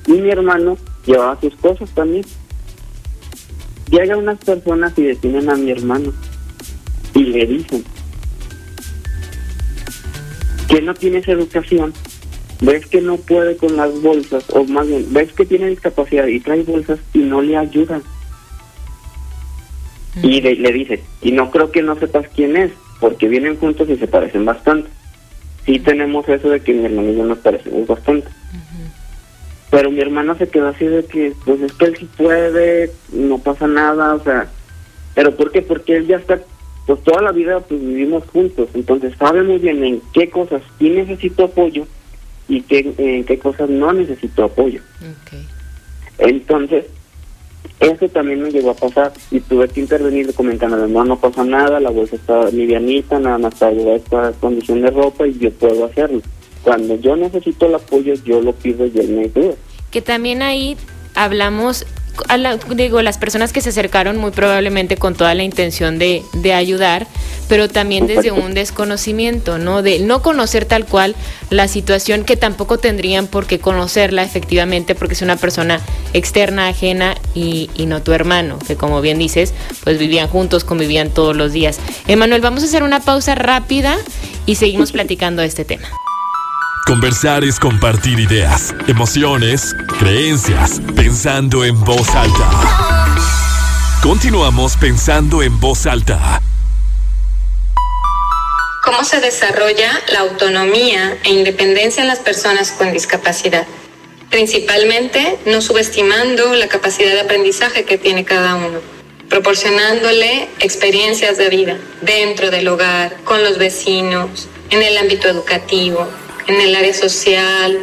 [0.06, 2.24] Y mi hermano llevaba sus cosas también.
[3.90, 6.14] Llegan unas personas y detienen a mi hermano
[7.12, 7.84] y le dicen
[10.68, 11.92] que no tienes educación,
[12.61, 16.40] ves que no puede con las bolsas, o más bien, ves que tiene discapacidad y
[16.40, 18.03] trae bolsas y no le ayudan.
[20.22, 23.96] Y le, dice, y no creo que no sepas quién es, porque vienen juntos y
[23.96, 24.88] se parecen bastante.
[25.66, 28.29] Sí tenemos eso de que mi hermano y yo nos parecemos bastante.
[29.70, 33.38] Pero mi hermana se quedó así de que, pues es que él sí puede, no
[33.38, 34.46] pasa nada, o sea,
[35.16, 35.62] ¿pero por qué?
[35.62, 36.38] Porque él ya está,
[36.87, 40.90] pues toda la vida pues vivimos juntos, entonces sabe muy bien en qué cosas sí
[40.90, 41.87] necesito apoyo
[42.49, 44.81] y qué, en qué cosas no necesito apoyo.
[46.18, 46.87] Entonces,
[47.81, 51.81] eso también me llegó a pasar y tuve que intervenir comentando, no, no pasa nada,
[51.81, 56.20] la bolsa está livianita, nada más a esta condición de ropa y yo puedo hacerlo.
[56.62, 59.55] Cuando yo necesito el apoyo, yo lo pido y él me ayuda.
[59.90, 60.77] Que también ahí
[61.14, 61.87] hablamos
[62.74, 67.07] digo, las personas que se acercaron muy probablemente con toda la intención de, de, ayudar,
[67.48, 69.83] pero también desde un desconocimiento, ¿no?
[69.83, 71.14] De no conocer tal cual
[71.50, 75.81] la situación que tampoco tendrían por qué conocerla efectivamente porque es una persona
[76.12, 81.11] externa, ajena y, y no tu hermano, que como bien dices, pues vivían juntos, convivían
[81.11, 81.79] todos los días.
[82.07, 83.96] Emanuel, vamos a hacer una pausa rápida
[84.46, 85.88] y seguimos platicando de este tema.
[86.87, 92.51] Conversar es compartir ideas, emociones, creencias, pensando en voz alta.
[94.03, 96.42] Continuamos pensando en voz alta.
[98.85, 103.66] ¿Cómo se desarrolla la autonomía e independencia en las personas con discapacidad?
[104.29, 108.81] Principalmente no subestimando la capacidad de aprendizaje que tiene cada uno,
[109.31, 116.07] proporcionándole experiencias de vida dentro del hogar, con los vecinos, en el ámbito educativo,
[116.46, 117.78] en el área social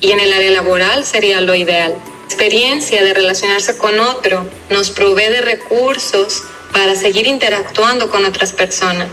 [0.00, 1.94] y en el área laboral sería lo ideal.
[2.24, 9.08] experiencia de relacionarse con otro nos provee de recursos para seguir interactuando con otras personas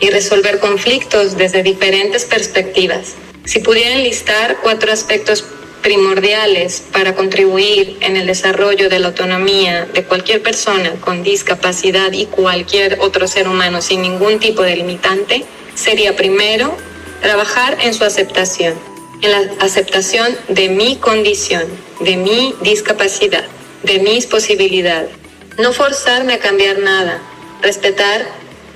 [0.00, 3.14] y resolver conflictos desde diferentes perspectivas.
[3.44, 5.44] Si pudieran listar cuatro aspectos
[5.82, 12.26] primordiales para contribuir en el desarrollo de la autonomía de cualquier persona con discapacidad y
[12.26, 16.76] cualquier otro ser humano sin ningún tipo de limitante, sería primero
[17.22, 18.74] trabajar en su aceptación,
[19.22, 21.64] en la aceptación de mi condición,
[22.00, 23.44] de mi discapacidad,
[23.84, 25.10] de mis posibilidades.
[25.58, 27.22] No forzarme a cambiar nada,
[27.62, 28.26] respetar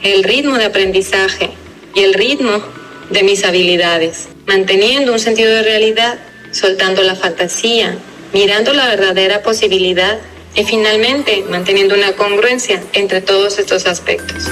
[0.02, 1.50] el ritmo de aprendizaje
[1.94, 2.62] y el ritmo
[3.10, 6.18] de mis habilidades, manteniendo un sentido de realidad,
[6.52, 7.96] soltando la fantasía,
[8.32, 10.18] mirando la verdadera posibilidad
[10.54, 14.44] y finalmente manteniendo una congruencia entre todos estos aspectos.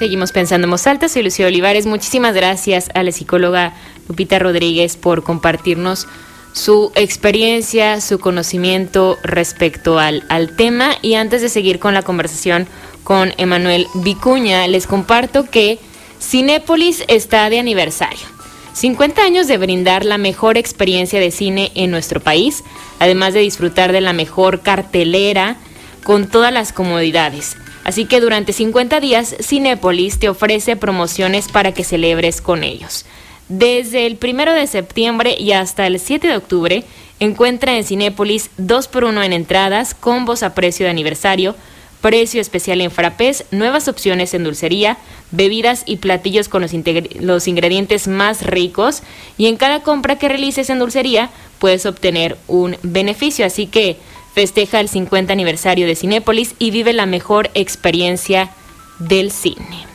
[0.00, 1.10] Seguimos pensando en voz alta.
[1.10, 1.84] Soy Lucía Olivares.
[1.84, 3.74] Muchísimas gracias a la psicóloga
[4.08, 6.08] Lupita Rodríguez por compartirnos
[6.54, 10.92] su experiencia, su conocimiento respecto al, al tema.
[11.02, 12.66] Y antes de seguir con la conversación
[13.04, 15.78] con Emanuel Vicuña, les comparto que
[16.18, 18.26] Cinépolis está de aniversario.
[18.72, 22.64] 50 años de brindar la mejor experiencia de cine en nuestro país,
[23.00, 25.58] además de disfrutar de la mejor cartelera
[26.04, 27.58] con todas las comodidades.
[27.84, 33.06] Así que durante 50 días Cinépolis te ofrece promociones para que celebres con ellos.
[33.48, 36.84] Desde el 1 de septiembre y hasta el 7 de octubre,
[37.18, 41.56] encuentra en Cinépolis 2x1 en entradas, combos a precio de aniversario,
[42.00, 44.98] precio especial en frappés, nuevas opciones en dulcería,
[45.30, 46.72] bebidas y platillos con los,
[47.20, 49.02] los, ingredientes más ricos
[49.36, 53.44] y en cada compra que realices en dulcería puedes obtener un beneficio.
[53.44, 53.96] Así que
[54.34, 58.50] festeja el 50 aniversario de Cinépolis y vive la mejor experiencia
[58.98, 59.86] del cine.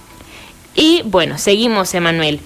[0.75, 2.39] Y bueno, seguimos, Emanuel.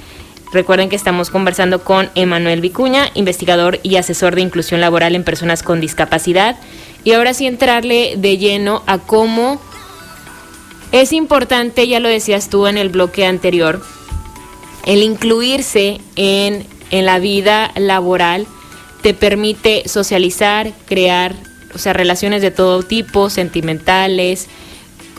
[0.52, 5.62] Recuerden que estamos conversando con Emanuel Vicuña, investigador y asesor de inclusión laboral en personas
[5.62, 6.58] con discapacidad.
[7.04, 9.62] Y ahora sí entrarle de lleno a cómo
[10.91, 13.84] es importante, ya lo decías tú en el bloque anterior,
[14.88, 18.47] el incluirse en, en la vida laboral
[19.04, 21.36] te permite socializar, crear
[21.73, 24.47] o sea, relaciones de todo tipo, sentimentales,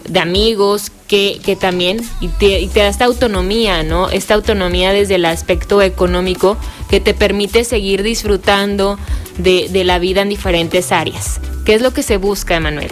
[0.09, 4.11] de amigos, que, que también, y te, da esta autonomía, ¿no?
[4.11, 6.57] Esta autonomía desde el aspecto económico
[6.89, 8.99] que te permite seguir disfrutando
[9.39, 11.41] de, de la vida en diferentes áreas.
[11.65, 12.91] ¿Qué es lo que se busca, Emanuel?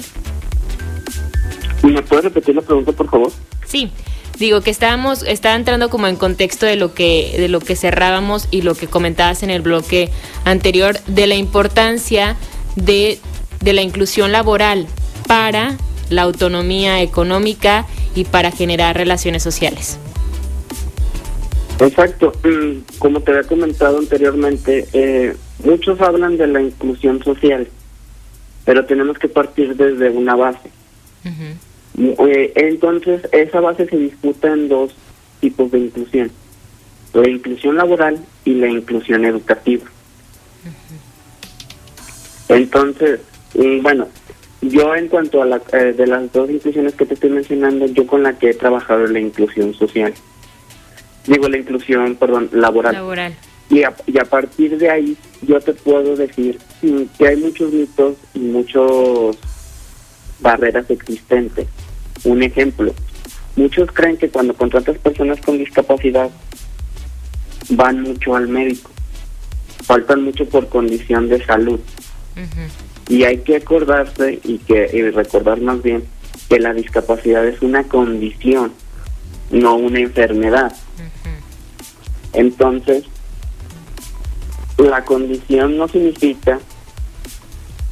[1.83, 3.33] ¿Me puedes repetir la pregunta, por favor?
[3.67, 3.91] Sí,
[4.39, 8.49] digo que estábamos, estaba entrando como en contexto de lo que, de lo que cerrábamos
[8.51, 10.11] y lo que comentabas en el bloque
[10.45, 12.37] anterior, de la importancia
[12.77, 13.19] de
[13.61, 14.87] de la inclusión laboral
[15.27, 15.77] para
[16.11, 19.99] la autonomía económica y para generar relaciones sociales.
[21.81, 22.33] Exacto.
[22.45, 27.69] Mm, como te había comentado anteriormente, eh, muchos hablan de la inclusión social,
[28.65, 30.71] pero tenemos que partir desde una base.
[31.99, 34.95] Eh, entonces, esa base se disputa en dos
[35.41, 36.31] tipos de inclusión.
[37.13, 39.85] La inclusión laboral y la inclusión educativa.
[42.49, 44.09] Entonces, mm, bueno,
[44.61, 48.07] yo en cuanto a la, eh, de las dos inclusiones que te estoy mencionando, yo
[48.07, 50.13] con la que he trabajado en la inclusión social.
[51.27, 52.95] Digo, la inclusión, perdón, laboral.
[52.95, 53.35] Laboral.
[53.71, 58.17] Y a, y a partir de ahí yo te puedo decir que hay muchos mitos
[58.35, 59.37] y muchos
[60.41, 61.67] barreras existentes.
[62.25, 62.95] Un ejemplo,
[63.57, 66.31] muchos creen que cuando contratas personas con discapacidad
[67.71, 68.91] van mucho al médico,
[69.85, 71.81] faltan mucho por condición de salud.
[73.09, 76.05] Y hay que acordarse y que y recordar más bien
[76.49, 78.73] que la discapacidad es una condición,
[79.51, 80.75] no una enfermedad.
[82.33, 83.05] Entonces,
[84.77, 86.61] la condición no significa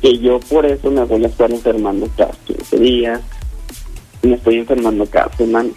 [0.01, 3.21] que yo por eso me voy a estar enfermando cada 15 días,
[4.23, 5.71] me estoy enfermando cada semana.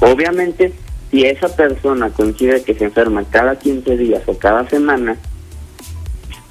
[0.00, 0.72] Obviamente,
[1.10, 5.16] si esa persona coincide que se enferma cada 15 días o cada semana,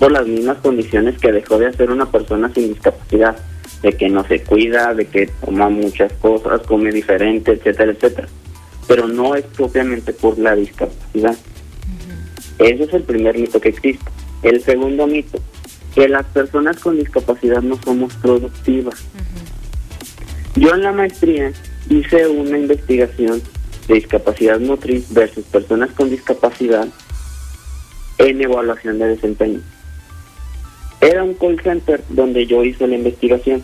[0.04, 3.38] por las mismas condiciones que dejó de hacer una persona sin discapacidad,
[3.82, 8.28] de que no se cuida, de que toma muchas cosas, come diferente, etcétera, etcétera.
[8.86, 11.38] Pero no es propiamente por la discapacidad.
[12.60, 14.04] Ese es el primer mito que existe.
[14.42, 15.40] El segundo mito,
[15.96, 19.06] que las personas con discapacidad no somos productivas.
[20.58, 21.54] Yo en la maestría
[21.90, 23.42] hice una investigación
[23.88, 26.90] de discapacidad motriz versus personas con discapacidad
[28.18, 29.62] en evaluación de desempeño.
[31.04, 33.64] Era un call center donde yo hice la investigación.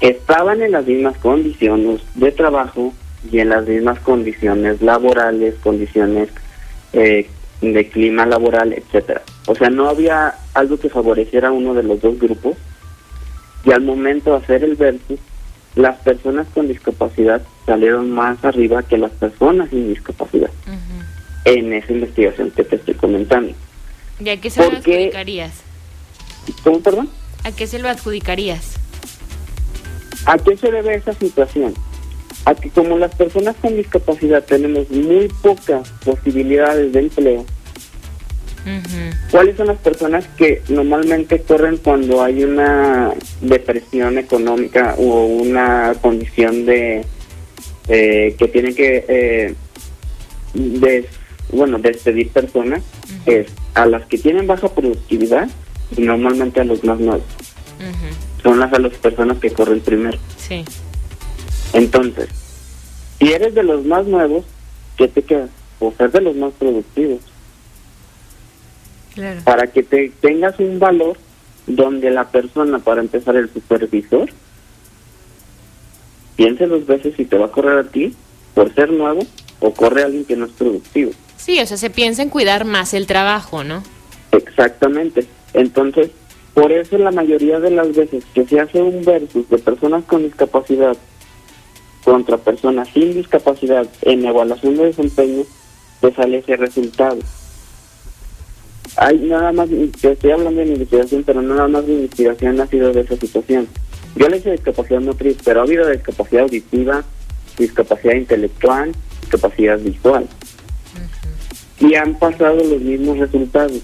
[0.00, 2.94] Estaban en las mismas condiciones de trabajo
[3.30, 6.28] y en las mismas condiciones laborales, condiciones
[6.92, 7.26] eh,
[7.60, 9.22] de clima laboral, etcétera.
[9.46, 12.56] O sea, no había algo que favoreciera a uno de los dos grupos.
[13.64, 15.18] Y al momento de hacer el versus,
[15.74, 20.50] las personas con discapacidad salieron más arriba que las personas sin discapacidad
[21.44, 23.52] en esa investigación que te estoy comentando.
[24.20, 24.80] ¿Y a qué se lo?
[26.62, 27.08] ¿Cómo, perdón?
[27.44, 28.74] ¿A qué se lo adjudicarías?
[30.26, 31.74] ¿A qué se debe esa situación?
[32.44, 37.46] A que como las personas con discapacidad tenemos muy pocas posibilidades de empleo,
[39.30, 46.66] ¿Cuáles son las personas que normalmente corren cuando hay una depresión económica o una condición
[46.66, 47.04] de
[47.88, 51.06] eh, que tienen que eh,
[51.52, 52.82] bueno despedir personas?
[53.24, 55.48] Es a las que tienen baja productividad
[55.96, 57.24] y normalmente a los más nuevos.
[58.42, 60.18] Son las a las personas que corren primero.
[60.36, 60.64] Sí.
[61.72, 62.28] Entonces,
[63.18, 64.44] si eres de los más nuevos,
[64.96, 65.48] ¿qué te queda?
[65.78, 67.20] O ser de los más productivos
[69.44, 71.16] para que te tengas un valor
[71.66, 74.30] donde la persona, para empezar el supervisor,
[76.36, 78.14] piense dos veces si te va a correr a ti
[78.54, 79.26] por ser nuevo
[79.60, 81.12] o corre a alguien que no es productivo.
[81.36, 83.82] Sí, o sea, se piensa en cuidar más el trabajo, ¿no?
[84.32, 85.26] Exactamente.
[85.54, 86.10] Entonces,
[86.54, 90.22] por eso la mayoría de las veces que se hace un versus de personas con
[90.22, 90.96] discapacidad
[92.04, 95.44] contra personas sin discapacidad en evaluación de desempeño,
[96.00, 97.18] te sale ese resultado.
[98.96, 99.68] Hay nada más,
[100.00, 103.16] te estoy hablando de mi investigación, pero nada más mi investigación ha sido de esa
[103.16, 103.68] situación.
[104.16, 107.04] Yo le hice discapacidad motriz, pero ha habido discapacidad auditiva,
[107.56, 110.26] discapacidad intelectual, discapacidad visual.
[111.78, 113.80] Y han pasado los mismos resultados.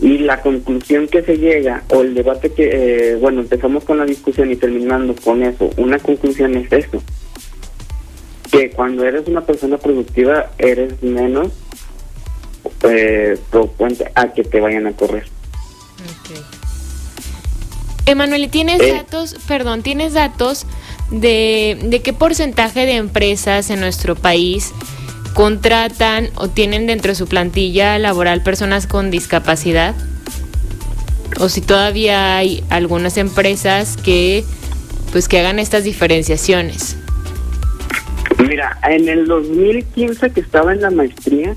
[0.00, 4.04] Y la conclusión que se llega, o el debate que, eh, bueno, empezamos con la
[4.04, 7.00] discusión y terminando con eso, una conclusión es esto,
[8.50, 11.48] que cuando eres una persona productiva eres menos
[12.82, 13.38] eh,
[14.14, 15.26] a que te vayan a correr.
[18.06, 18.92] Emanuel, ¿tienes eh.
[18.92, 20.66] datos, perdón, tienes datos
[21.10, 24.72] de, de qué porcentaje de empresas en nuestro país
[25.34, 29.94] contratan o tienen dentro de su plantilla laboral personas con discapacidad?
[31.38, 34.44] O si todavía hay algunas empresas que
[35.12, 36.96] pues que hagan estas diferenciaciones.
[38.38, 41.54] Mira, en el 2015 que estaba en la maestría,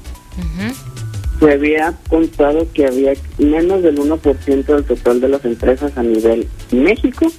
[1.39, 6.47] se había contado que había menos del 1% del total de las empresas a nivel
[6.71, 7.31] México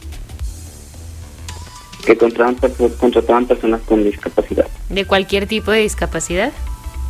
[2.09, 2.57] que contrataban,
[2.99, 4.67] contrataban personas con discapacidad.
[4.89, 6.53] ¿De cualquier tipo de discapacidad?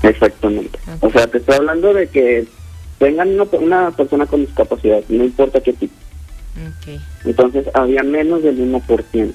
[0.02, 0.76] Exactamente.
[1.00, 2.48] O sea, te estoy hablando de que
[2.98, 3.28] tengan
[3.60, 5.94] una, persona con discapacidad, no importa qué tipo.
[6.80, 6.98] Okay.
[7.24, 9.32] Entonces, había menos del 1%.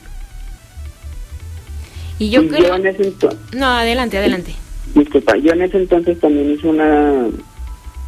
[2.19, 2.75] Y yo, creo...
[2.75, 3.39] en ese entonces...
[3.53, 4.53] No, adelante, adelante.
[4.93, 7.29] Disculpa, yo en ese entonces también hice una,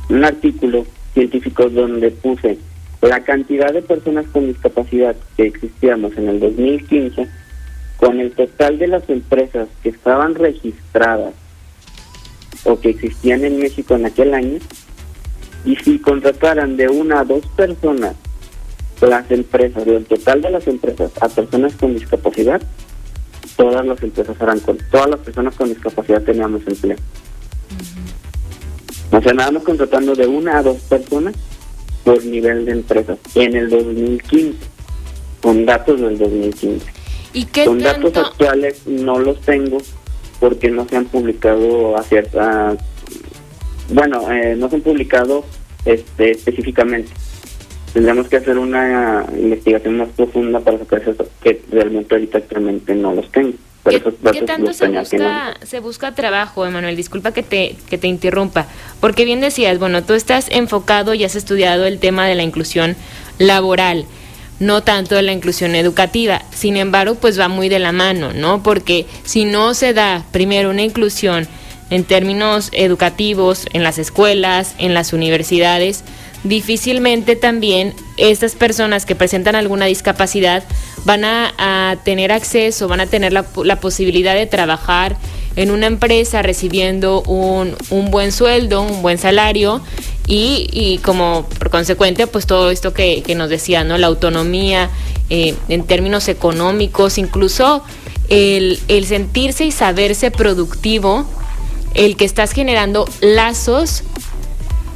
[0.09, 2.57] un artículo científico donde puse
[3.01, 7.44] la cantidad de personas con discapacidad que existíamos en el 2015
[8.05, 11.33] con el total de las empresas que estaban registradas
[12.63, 14.59] o que existían en México en aquel año,
[15.65, 18.13] y si contrataran de una a dos personas
[19.01, 22.61] las empresas, del total de las empresas a personas con discapacidad,
[23.57, 26.97] todas las empresas eran con, todas las personas con discapacidad teníamos empleo.
[29.11, 31.33] O sea, nada contratando de una a dos personas
[32.03, 34.59] por nivel de empresas en el 2015,
[35.41, 36.94] con datos del 2015.
[37.35, 39.77] ¿Y qué con datos actuales no los tengo
[40.39, 42.75] porque no se han publicado a cierta,
[43.89, 45.43] bueno, eh, no se han publicado
[45.83, 47.11] este, específicamente.
[47.93, 53.13] Tendríamos que hacer una investigación más profunda para sacar eso, que realmente ahorita actualmente no
[53.13, 53.53] los tengo.
[53.83, 53.99] ¿Qué,
[54.41, 56.95] tanto se busca, se busca trabajo, Emanuel?
[56.95, 58.65] Disculpa que te, que te interrumpa,
[58.99, 62.95] porque bien decías, bueno, tú estás enfocado y has estudiado el tema de la inclusión
[63.37, 64.05] laboral,
[64.59, 66.41] no tanto de la inclusión educativa.
[66.53, 68.63] Sin embargo, pues va muy de la mano, ¿no?
[68.63, 71.47] Porque si no se da primero una inclusión
[71.89, 76.03] en términos educativos, en las escuelas, en las universidades,
[76.43, 80.63] difícilmente también estas personas que presentan alguna discapacidad
[81.03, 83.43] van a, tener acceso, van a tener la,
[83.79, 85.17] posibilidad de trabajar
[85.55, 87.75] en una empresa recibiendo un,
[88.09, 89.81] buen sueldo, un buen salario
[90.27, 93.97] y, como por consecuente pues todo esto que, nos decía, ¿no?
[93.97, 94.89] La autonomía
[95.29, 97.83] eh, en términos económicos, incluso
[98.29, 101.25] el, el sentirse y saberse productivo,
[101.93, 104.03] el que estás generando lazos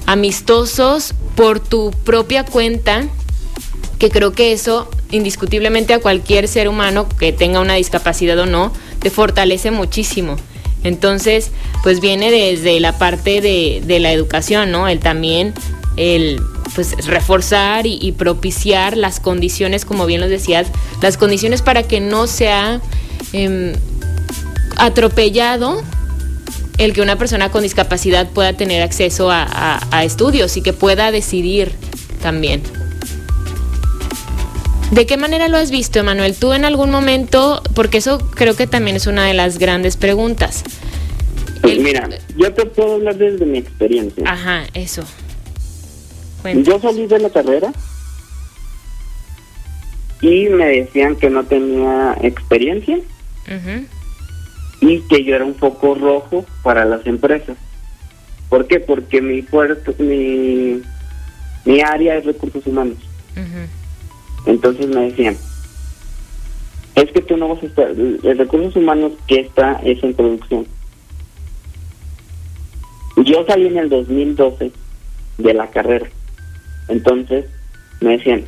[0.06, 3.08] amistosos por tu propia cuenta,
[4.00, 8.72] que creo que eso indiscutiblemente a cualquier ser humano que tenga una discapacidad o no,
[9.00, 10.36] te fortalece muchísimo.
[10.84, 11.52] Entonces,
[11.84, 14.88] pues viene desde la parte de, la educación, ¿no?
[14.88, 15.54] El también,
[15.98, 16.42] el
[16.76, 20.68] pues reforzar y, propiciar las condiciones, como bien lo decías,
[21.02, 22.80] las condiciones para que no sea
[23.34, 23.74] em,
[24.78, 25.84] atropellado
[26.78, 31.74] el que una persona con discapacidad pueda tener acceso a, estudios y que pueda decidir
[32.22, 32.64] también.
[34.92, 36.36] ¿De qué manera lo has visto, Emanuel?
[36.36, 40.64] ¿Tú en algún momento, porque eso creo que también es una de las grandes preguntas?
[41.62, 44.24] Pues mira, yo te puedo hablar desde mi experiencia.
[44.26, 45.04] Ajá, eso.
[46.44, 47.72] Yo salí de la carrera
[50.22, 52.98] y me decían que no tenía experiencia.
[54.82, 57.58] Y que yo era un poco rojo para las empresas.
[58.48, 58.80] ¿Por qué?
[58.80, 60.82] Porque mi puerto, mi,
[61.66, 62.98] mi área es recursos humanos.
[64.46, 65.38] Entonces me decían,
[66.96, 70.68] es que tú no vas a estar, el recursos humanos que está es en producción.
[73.18, 74.72] Yo salí en el 2012
[75.38, 76.10] de la carrera.
[76.88, 77.46] Entonces
[78.02, 78.46] me decían,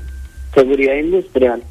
[0.53, 1.63] seguridad industrial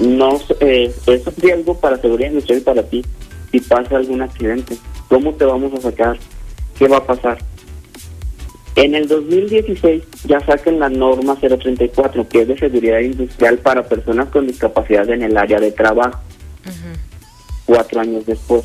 [0.00, 3.04] no eh, es riesgo para seguridad industrial para ti
[3.50, 4.76] si pasa algún accidente.
[5.08, 6.18] ¿Cómo te vamos a sacar?
[6.78, 7.38] ¿Qué va a pasar?
[8.78, 14.28] En el 2016 ya sacan la norma 034, que es de seguridad industrial para personas
[14.28, 16.20] con discapacidad en el área de trabajo.
[17.66, 18.62] Cuatro años después.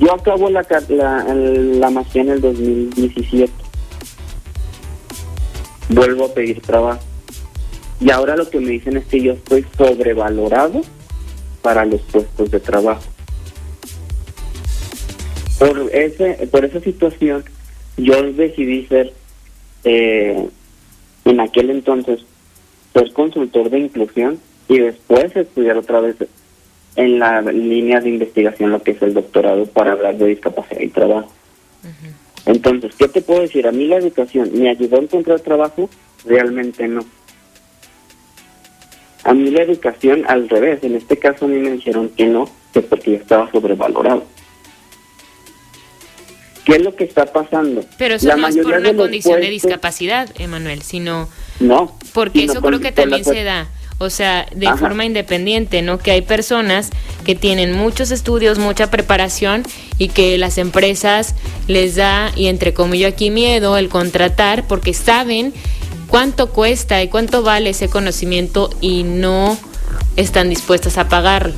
[0.00, 3.52] Yo acabo la, la, la maestría en el 2017.
[5.90, 7.02] Vuelvo a pedir trabajo.
[8.00, 10.80] Y ahora lo que me dicen es que yo estoy sobrevalorado
[11.60, 13.02] para los puestos de trabajo.
[15.58, 17.44] Por, ese, por esa situación,
[17.98, 19.12] yo decidí ser,
[19.84, 20.48] eh,
[21.24, 22.20] en aquel entonces,
[22.92, 24.38] ser consultor de inclusión
[24.68, 26.16] y después estudiar otra vez
[26.96, 30.88] en la línea de investigación lo que es el doctorado para hablar de discapacidad y
[30.88, 31.32] trabajo.
[32.46, 33.66] Entonces, ¿qué te puedo decir?
[33.66, 35.90] A mí la educación me ayudó a encontrar trabajo,
[36.24, 37.04] realmente no.
[39.24, 42.48] A mí la educación al revés, en este caso a mí me dijeron que no,
[42.72, 44.24] que porque ya estaba sobrevalorado.
[46.68, 47.82] ¿Qué es lo que está pasando?
[47.96, 51.26] Pero eso no es por una condición de discapacidad, Emanuel, sino...
[51.60, 51.96] No.
[52.12, 55.98] Porque eso creo que también se da, o sea, de forma independiente, ¿no?
[55.98, 56.90] Que hay personas
[57.24, 59.62] que tienen muchos estudios, mucha preparación
[59.96, 61.34] y que las empresas
[61.68, 65.54] les da, y entre comillas aquí miedo, el contratar porque saben
[66.06, 69.56] cuánto cuesta y cuánto vale ese conocimiento y no
[70.16, 71.54] están dispuestas a pagarlo.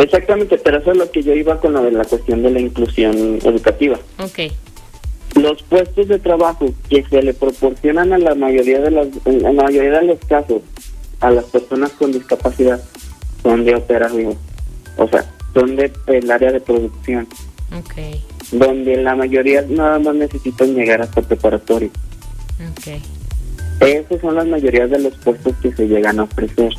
[0.00, 2.60] Exactamente, pero eso es lo que yo iba con la de la cuestión de la
[2.60, 3.98] inclusión educativa.
[4.18, 4.52] Ok.
[5.36, 9.52] Los puestos de trabajo que se le proporcionan a la mayoría de las, en la
[9.52, 10.62] mayoría de los casos
[11.20, 12.82] a las personas con discapacidad
[13.42, 14.36] son de operación,
[14.96, 17.28] o sea, son del el área de producción.
[17.84, 18.24] Okay.
[18.50, 21.90] Donde la mayoría nada más necesitan llegar hasta preparatorio.
[22.78, 23.02] Okay.
[23.80, 26.72] Esos son las mayorías de los puestos que se llegan a ofrecer.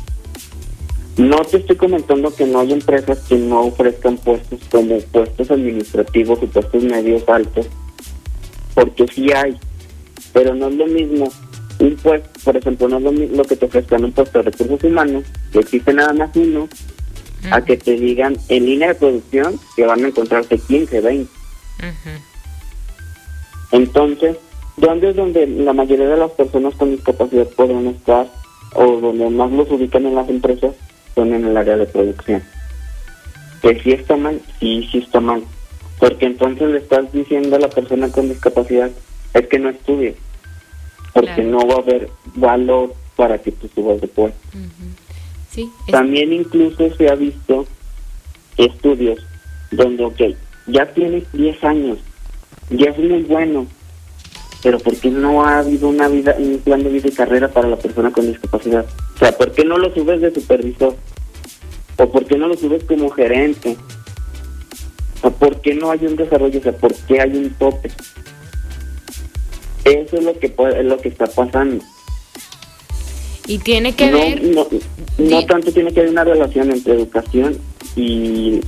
[1.16, 6.42] No te estoy comentando que no hay empresas que no ofrezcan puestos como puestos administrativos
[6.42, 7.66] y puestos medios altos,
[8.74, 9.58] porque sí hay,
[10.32, 11.30] pero no es lo mismo
[11.80, 14.84] un puesto, por ejemplo, no es lo mismo que te ofrezcan un puesto de recursos
[14.84, 16.68] humanos, que existe nada más uno,
[17.50, 21.32] a que te digan en línea de producción que van a encontrarse 15, 20.
[23.72, 24.36] Entonces,
[24.76, 28.30] ¿dónde es donde la mayoría de las personas con discapacidad pueden estar
[28.74, 30.72] o donde más los ubican en las empresas
[31.14, 32.42] son en el área de producción?
[33.60, 35.44] Que si está mal, sí, sí está mal.
[35.98, 38.90] Porque entonces le estás diciendo a la persona con discapacidad,
[39.34, 40.16] es que no estudie,
[41.14, 44.38] porque no va a haber valor para que tú subas de puesto.
[45.90, 47.66] También incluso se ha visto
[48.56, 49.20] estudios
[49.70, 50.20] donde, ok,
[50.66, 51.98] ya tienes 10 años,
[52.70, 53.66] ya es muy bueno,
[54.62, 57.68] pero ¿por qué no ha habido una vida, un plan de vida y carrera para
[57.68, 58.86] la persona con discapacidad?
[59.16, 60.96] O sea, ¿por qué no lo subes de supervisor?
[61.98, 63.76] ¿O por qué no lo subes como gerente?
[65.22, 66.60] ¿O por qué no hay un desarrollo?
[66.60, 67.90] O sea, ¿por qué hay un tope?
[69.84, 71.84] Eso es lo que, es lo que está pasando.
[73.46, 74.42] Y tiene que ver...
[75.18, 77.58] No, tanto tiene que haber una relación entre educación
[77.96, 78.60] y,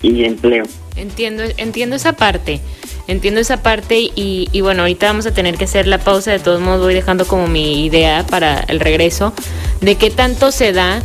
[0.00, 0.64] y empleo.
[0.96, 2.60] Entiendo, entiendo esa parte.
[3.08, 6.30] Entiendo esa parte y, y, bueno, ahorita vamos a tener que hacer la pausa.
[6.30, 9.32] De todos modos, voy dejando como mi idea para el regreso
[9.80, 11.02] de qué tanto se da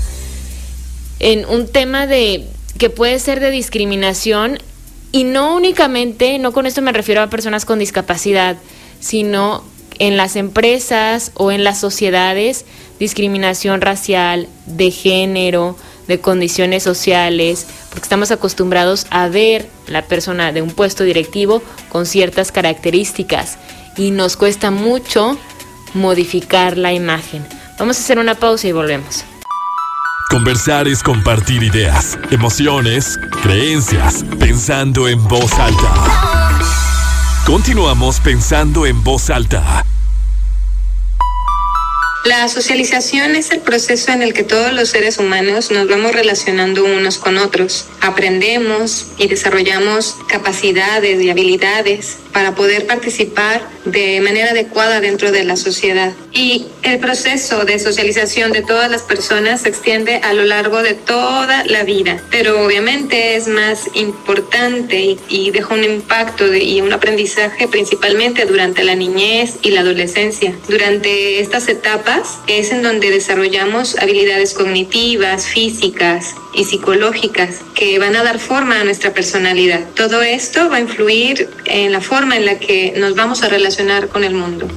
[1.19, 2.45] en un tema de
[2.77, 4.59] que puede ser de discriminación
[5.11, 8.57] y no únicamente, no con esto me refiero a personas con discapacidad,
[8.99, 9.63] sino
[9.99, 12.65] en las empresas o en las sociedades
[12.99, 15.75] discriminación racial, de género,
[16.07, 22.05] de condiciones sociales, porque estamos acostumbrados a ver la persona de un puesto directivo con
[22.05, 23.57] ciertas características
[23.97, 25.37] y nos cuesta mucho
[25.93, 27.45] modificar la imagen.
[27.79, 29.23] Vamos a hacer una pausa y volvemos.
[30.29, 36.59] Conversar es compartir ideas, emociones, creencias, pensando en voz alta.
[37.45, 39.85] Continuamos pensando en voz alta
[42.26, 46.86] la socialización es el proceso en el que todos los seres humanos nos vamos relacionando
[46.86, 47.86] unos con otros.
[47.99, 55.57] Aprendemos y desarrollamos capacidades y habilidades para poder participar de manera adecuada dentro de la
[55.57, 56.13] sociedad.
[56.32, 60.93] Y el proceso de socialización de todas las personas se extiende a lo largo de
[60.93, 67.67] toda la vida, pero obviamente es más importante y, deja un impacto y un aprendizaje
[67.67, 70.55] principalmente durante la niñez y la adolescencia.
[70.67, 72.12] Durante estas etapas
[72.47, 78.84] es en donde desarrollamos habilidades cognitivas, físicas, y psicológicas que van a dar forma a
[78.84, 79.82] nuestra personalidad.
[79.95, 84.07] Todo esto va a influir en la forma en la que nos vamos a relacionar
[84.07, 84.68] con el mundo.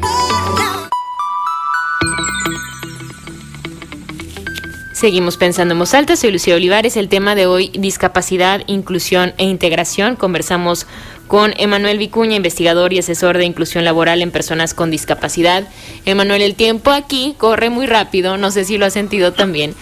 [4.97, 6.97] Seguimos pensando en voz alta, soy Lucía Olivares.
[6.97, 10.17] El tema de hoy, discapacidad, inclusión e integración.
[10.17, 10.87] Conversamos
[11.27, 15.69] con Emanuel Vicuña, investigador y asesor de inclusión laboral en personas con discapacidad.
[16.07, 19.75] Emanuel, el tiempo aquí corre muy rápido, no sé si lo has sentido también.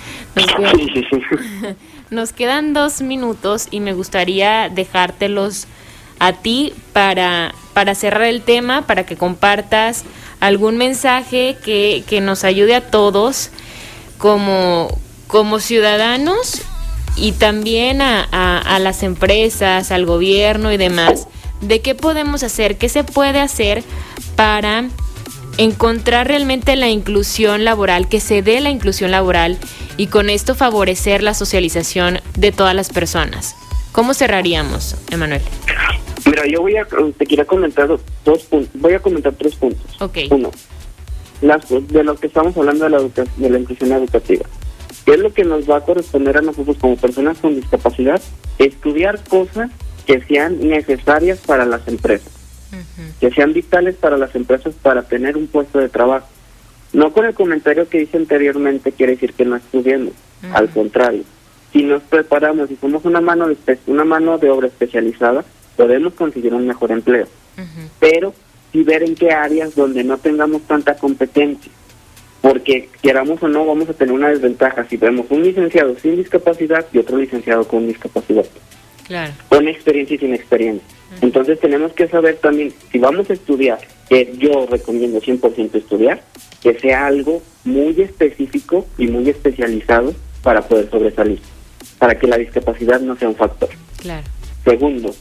[2.11, 5.69] Nos quedan, dos minutos y me gustaría dejártelos
[6.19, 10.05] a ti para, para cerrar el tema, para que compartas
[10.41, 13.53] algún mensaje que, que nos ayude a todos
[14.19, 14.89] como,
[15.27, 16.63] como ciudadanos
[17.17, 21.29] y también a, a, las empresas, al gobierno y demás,
[21.61, 23.85] de qué podemos hacer, qué se puede hacer
[24.37, 24.89] para
[25.59, 29.59] encontrar realmente la inclusión laboral, que se dé la inclusión laboral
[29.97, 33.55] y con esto favorecer la socialización de todas las personas.
[33.93, 35.43] ¿Cómo cerraríamos, Emanuel?
[36.27, 39.85] Mira, yo voy a, te quiero comentar dos puntos, voy a comentar tres puntos.
[40.01, 40.19] Ok.
[40.31, 40.51] Uno,
[41.41, 43.01] las, de lo que estamos hablando de la,
[43.37, 44.45] de la inclusión educativa.
[45.05, 48.23] ¿Qué es lo que nos va a corresponder a nosotros como personas con discapacidad?
[48.59, 49.71] Estudiar cosas
[50.07, 52.33] que sean necesarias para las empresas,
[53.21, 56.29] que sean vitales para las empresas para tener un puesto de trabajo.
[56.93, 60.15] No con el comentario que hice anteriormente quiere decir que no estudiemos,
[60.53, 61.25] al contrario.
[61.73, 65.45] Si nos preparamos y somos una mano de, una mano de obra especializada,
[65.77, 67.27] podemos conseguir un mejor empleo.
[67.99, 68.35] Pero
[68.73, 71.73] sí ver en qué áreas donde no tengamos tanta competencia.
[72.45, 76.85] Porque queramos o no, vamos a tener una desventaja si vemos un licenciado sin discapacidad
[76.93, 78.45] y otro licenciado con discapacidad.
[79.49, 80.87] Con experiencia y sin experiencia.
[81.23, 83.79] Entonces tenemos que saber también, si vamos a estudiar,
[84.11, 86.21] que yo recomiendo 100% estudiar,
[86.63, 91.41] que sea algo muy específico y muy especializado para poder sobresalir.
[91.99, 93.71] para que la discapacidad no sea un factor.
[94.03, 94.27] Claro.
[94.63, 95.15] Segundo,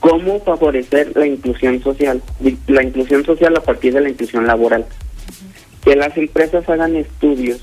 [0.00, 2.20] cómo favorecer la inclusión social,
[2.66, 4.86] la inclusión social a partir de la inclusión laboral.
[5.84, 7.60] Que las empresas hagan estudios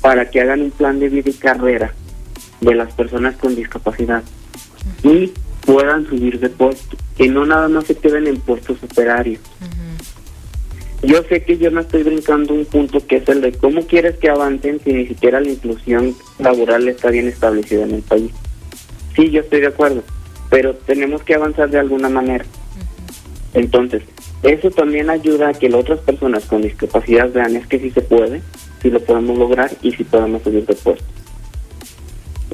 [0.00, 1.94] para que hagan un plan de vida y carrera
[2.60, 4.22] de las personas con discapacidad
[5.02, 5.32] y
[5.64, 9.40] puedan subir de puesto, que no nada más se queden en puestos operarios.
[11.02, 14.16] Yo sé que yo no estoy brincando un punto que es el de cómo quieres
[14.18, 18.30] que avancen si ni siquiera la inclusión laboral está bien establecida en el país.
[19.16, 20.04] Sí, yo estoy de acuerdo,
[20.48, 22.44] pero tenemos que avanzar de alguna manera.
[23.52, 24.02] Entonces,
[24.42, 28.02] eso también ayuda a que las otras personas con discapacidad vean es que sí se
[28.02, 28.42] puede,
[28.80, 31.04] si lo podemos lograr y si podemos subir de puesto.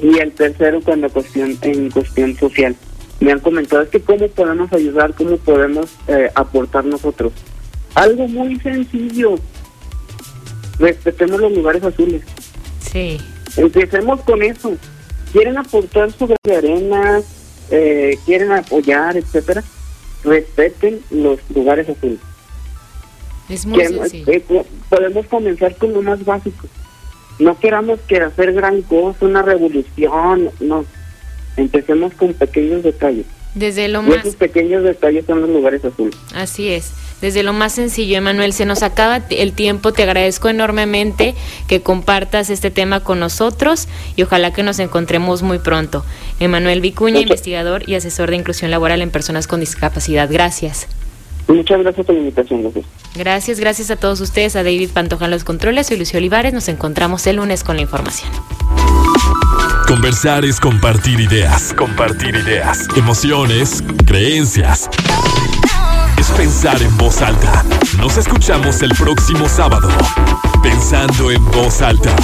[0.01, 2.75] Y el tercero, cuando cuestión, en cuestión social,
[3.19, 7.33] me han comentado es que cómo podemos ayudar, cómo podemos eh, aportar nosotros.
[7.95, 9.35] Algo muy sencillo.
[10.77, 12.21] Respetemos los lugares azules.
[12.79, 13.17] Sí.
[13.57, 14.77] Empecemos con eso.
[15.33, 17.19] Quieren aportar su de arena,
[17.71, 19.63] eh, quieren apoyar, etcétera.
[20.23, 22.19] Respeten los lugares azules.
[23.49, 24.31] Es muy sencillo.
[24.31, 24.43] Eh,
[24.89, 26.67] podemos comenzar con lo más básico.
[27.39, 30.85] No queramos que hacer gran cosa, una revolución, no.
[31.55, 33.25] Empecemos con pequeños detalles.
[33.55, 34.19] Desde lo más...
[34.19, 36.15] esos pequeños detalles son los lugares azules.
[36.33, 36.91] Así es.
[37.21, 39.91] Desde lo más sencillo, Emanuel, se nos acaba el tiempo.
[39.91, 41.35] Te agradezco enormemente
[41.67, 46.05] que compartas este tema con nosotros y ojalá que nos encontremos muy pronto.
[46.39, 50.29] Emanuel Vicuña, investigador y asesor de inclusión laboral en personas con discapacidad.
[50.31, 50.87] Gracias.
[51.47, 52.85] Muchas gracias por la invitación, gracias.
[53.15, 56.67] Gracias, gracias a todos ustedes, a David Pantoja en los controles, soy Lucio Olivares, nos
[56.67, 58.29] encontramos el lunes con la información.
[59.87, 64.87] Conversar es compartir ideas, compartir ideas, emociones, creencias.
[66.19, 67.65] Es pensar en voz alta.
[67.97, 69.89] Nos escuchamos el próximo sábado.
[70.61, 72.15] Pensando en voz alta.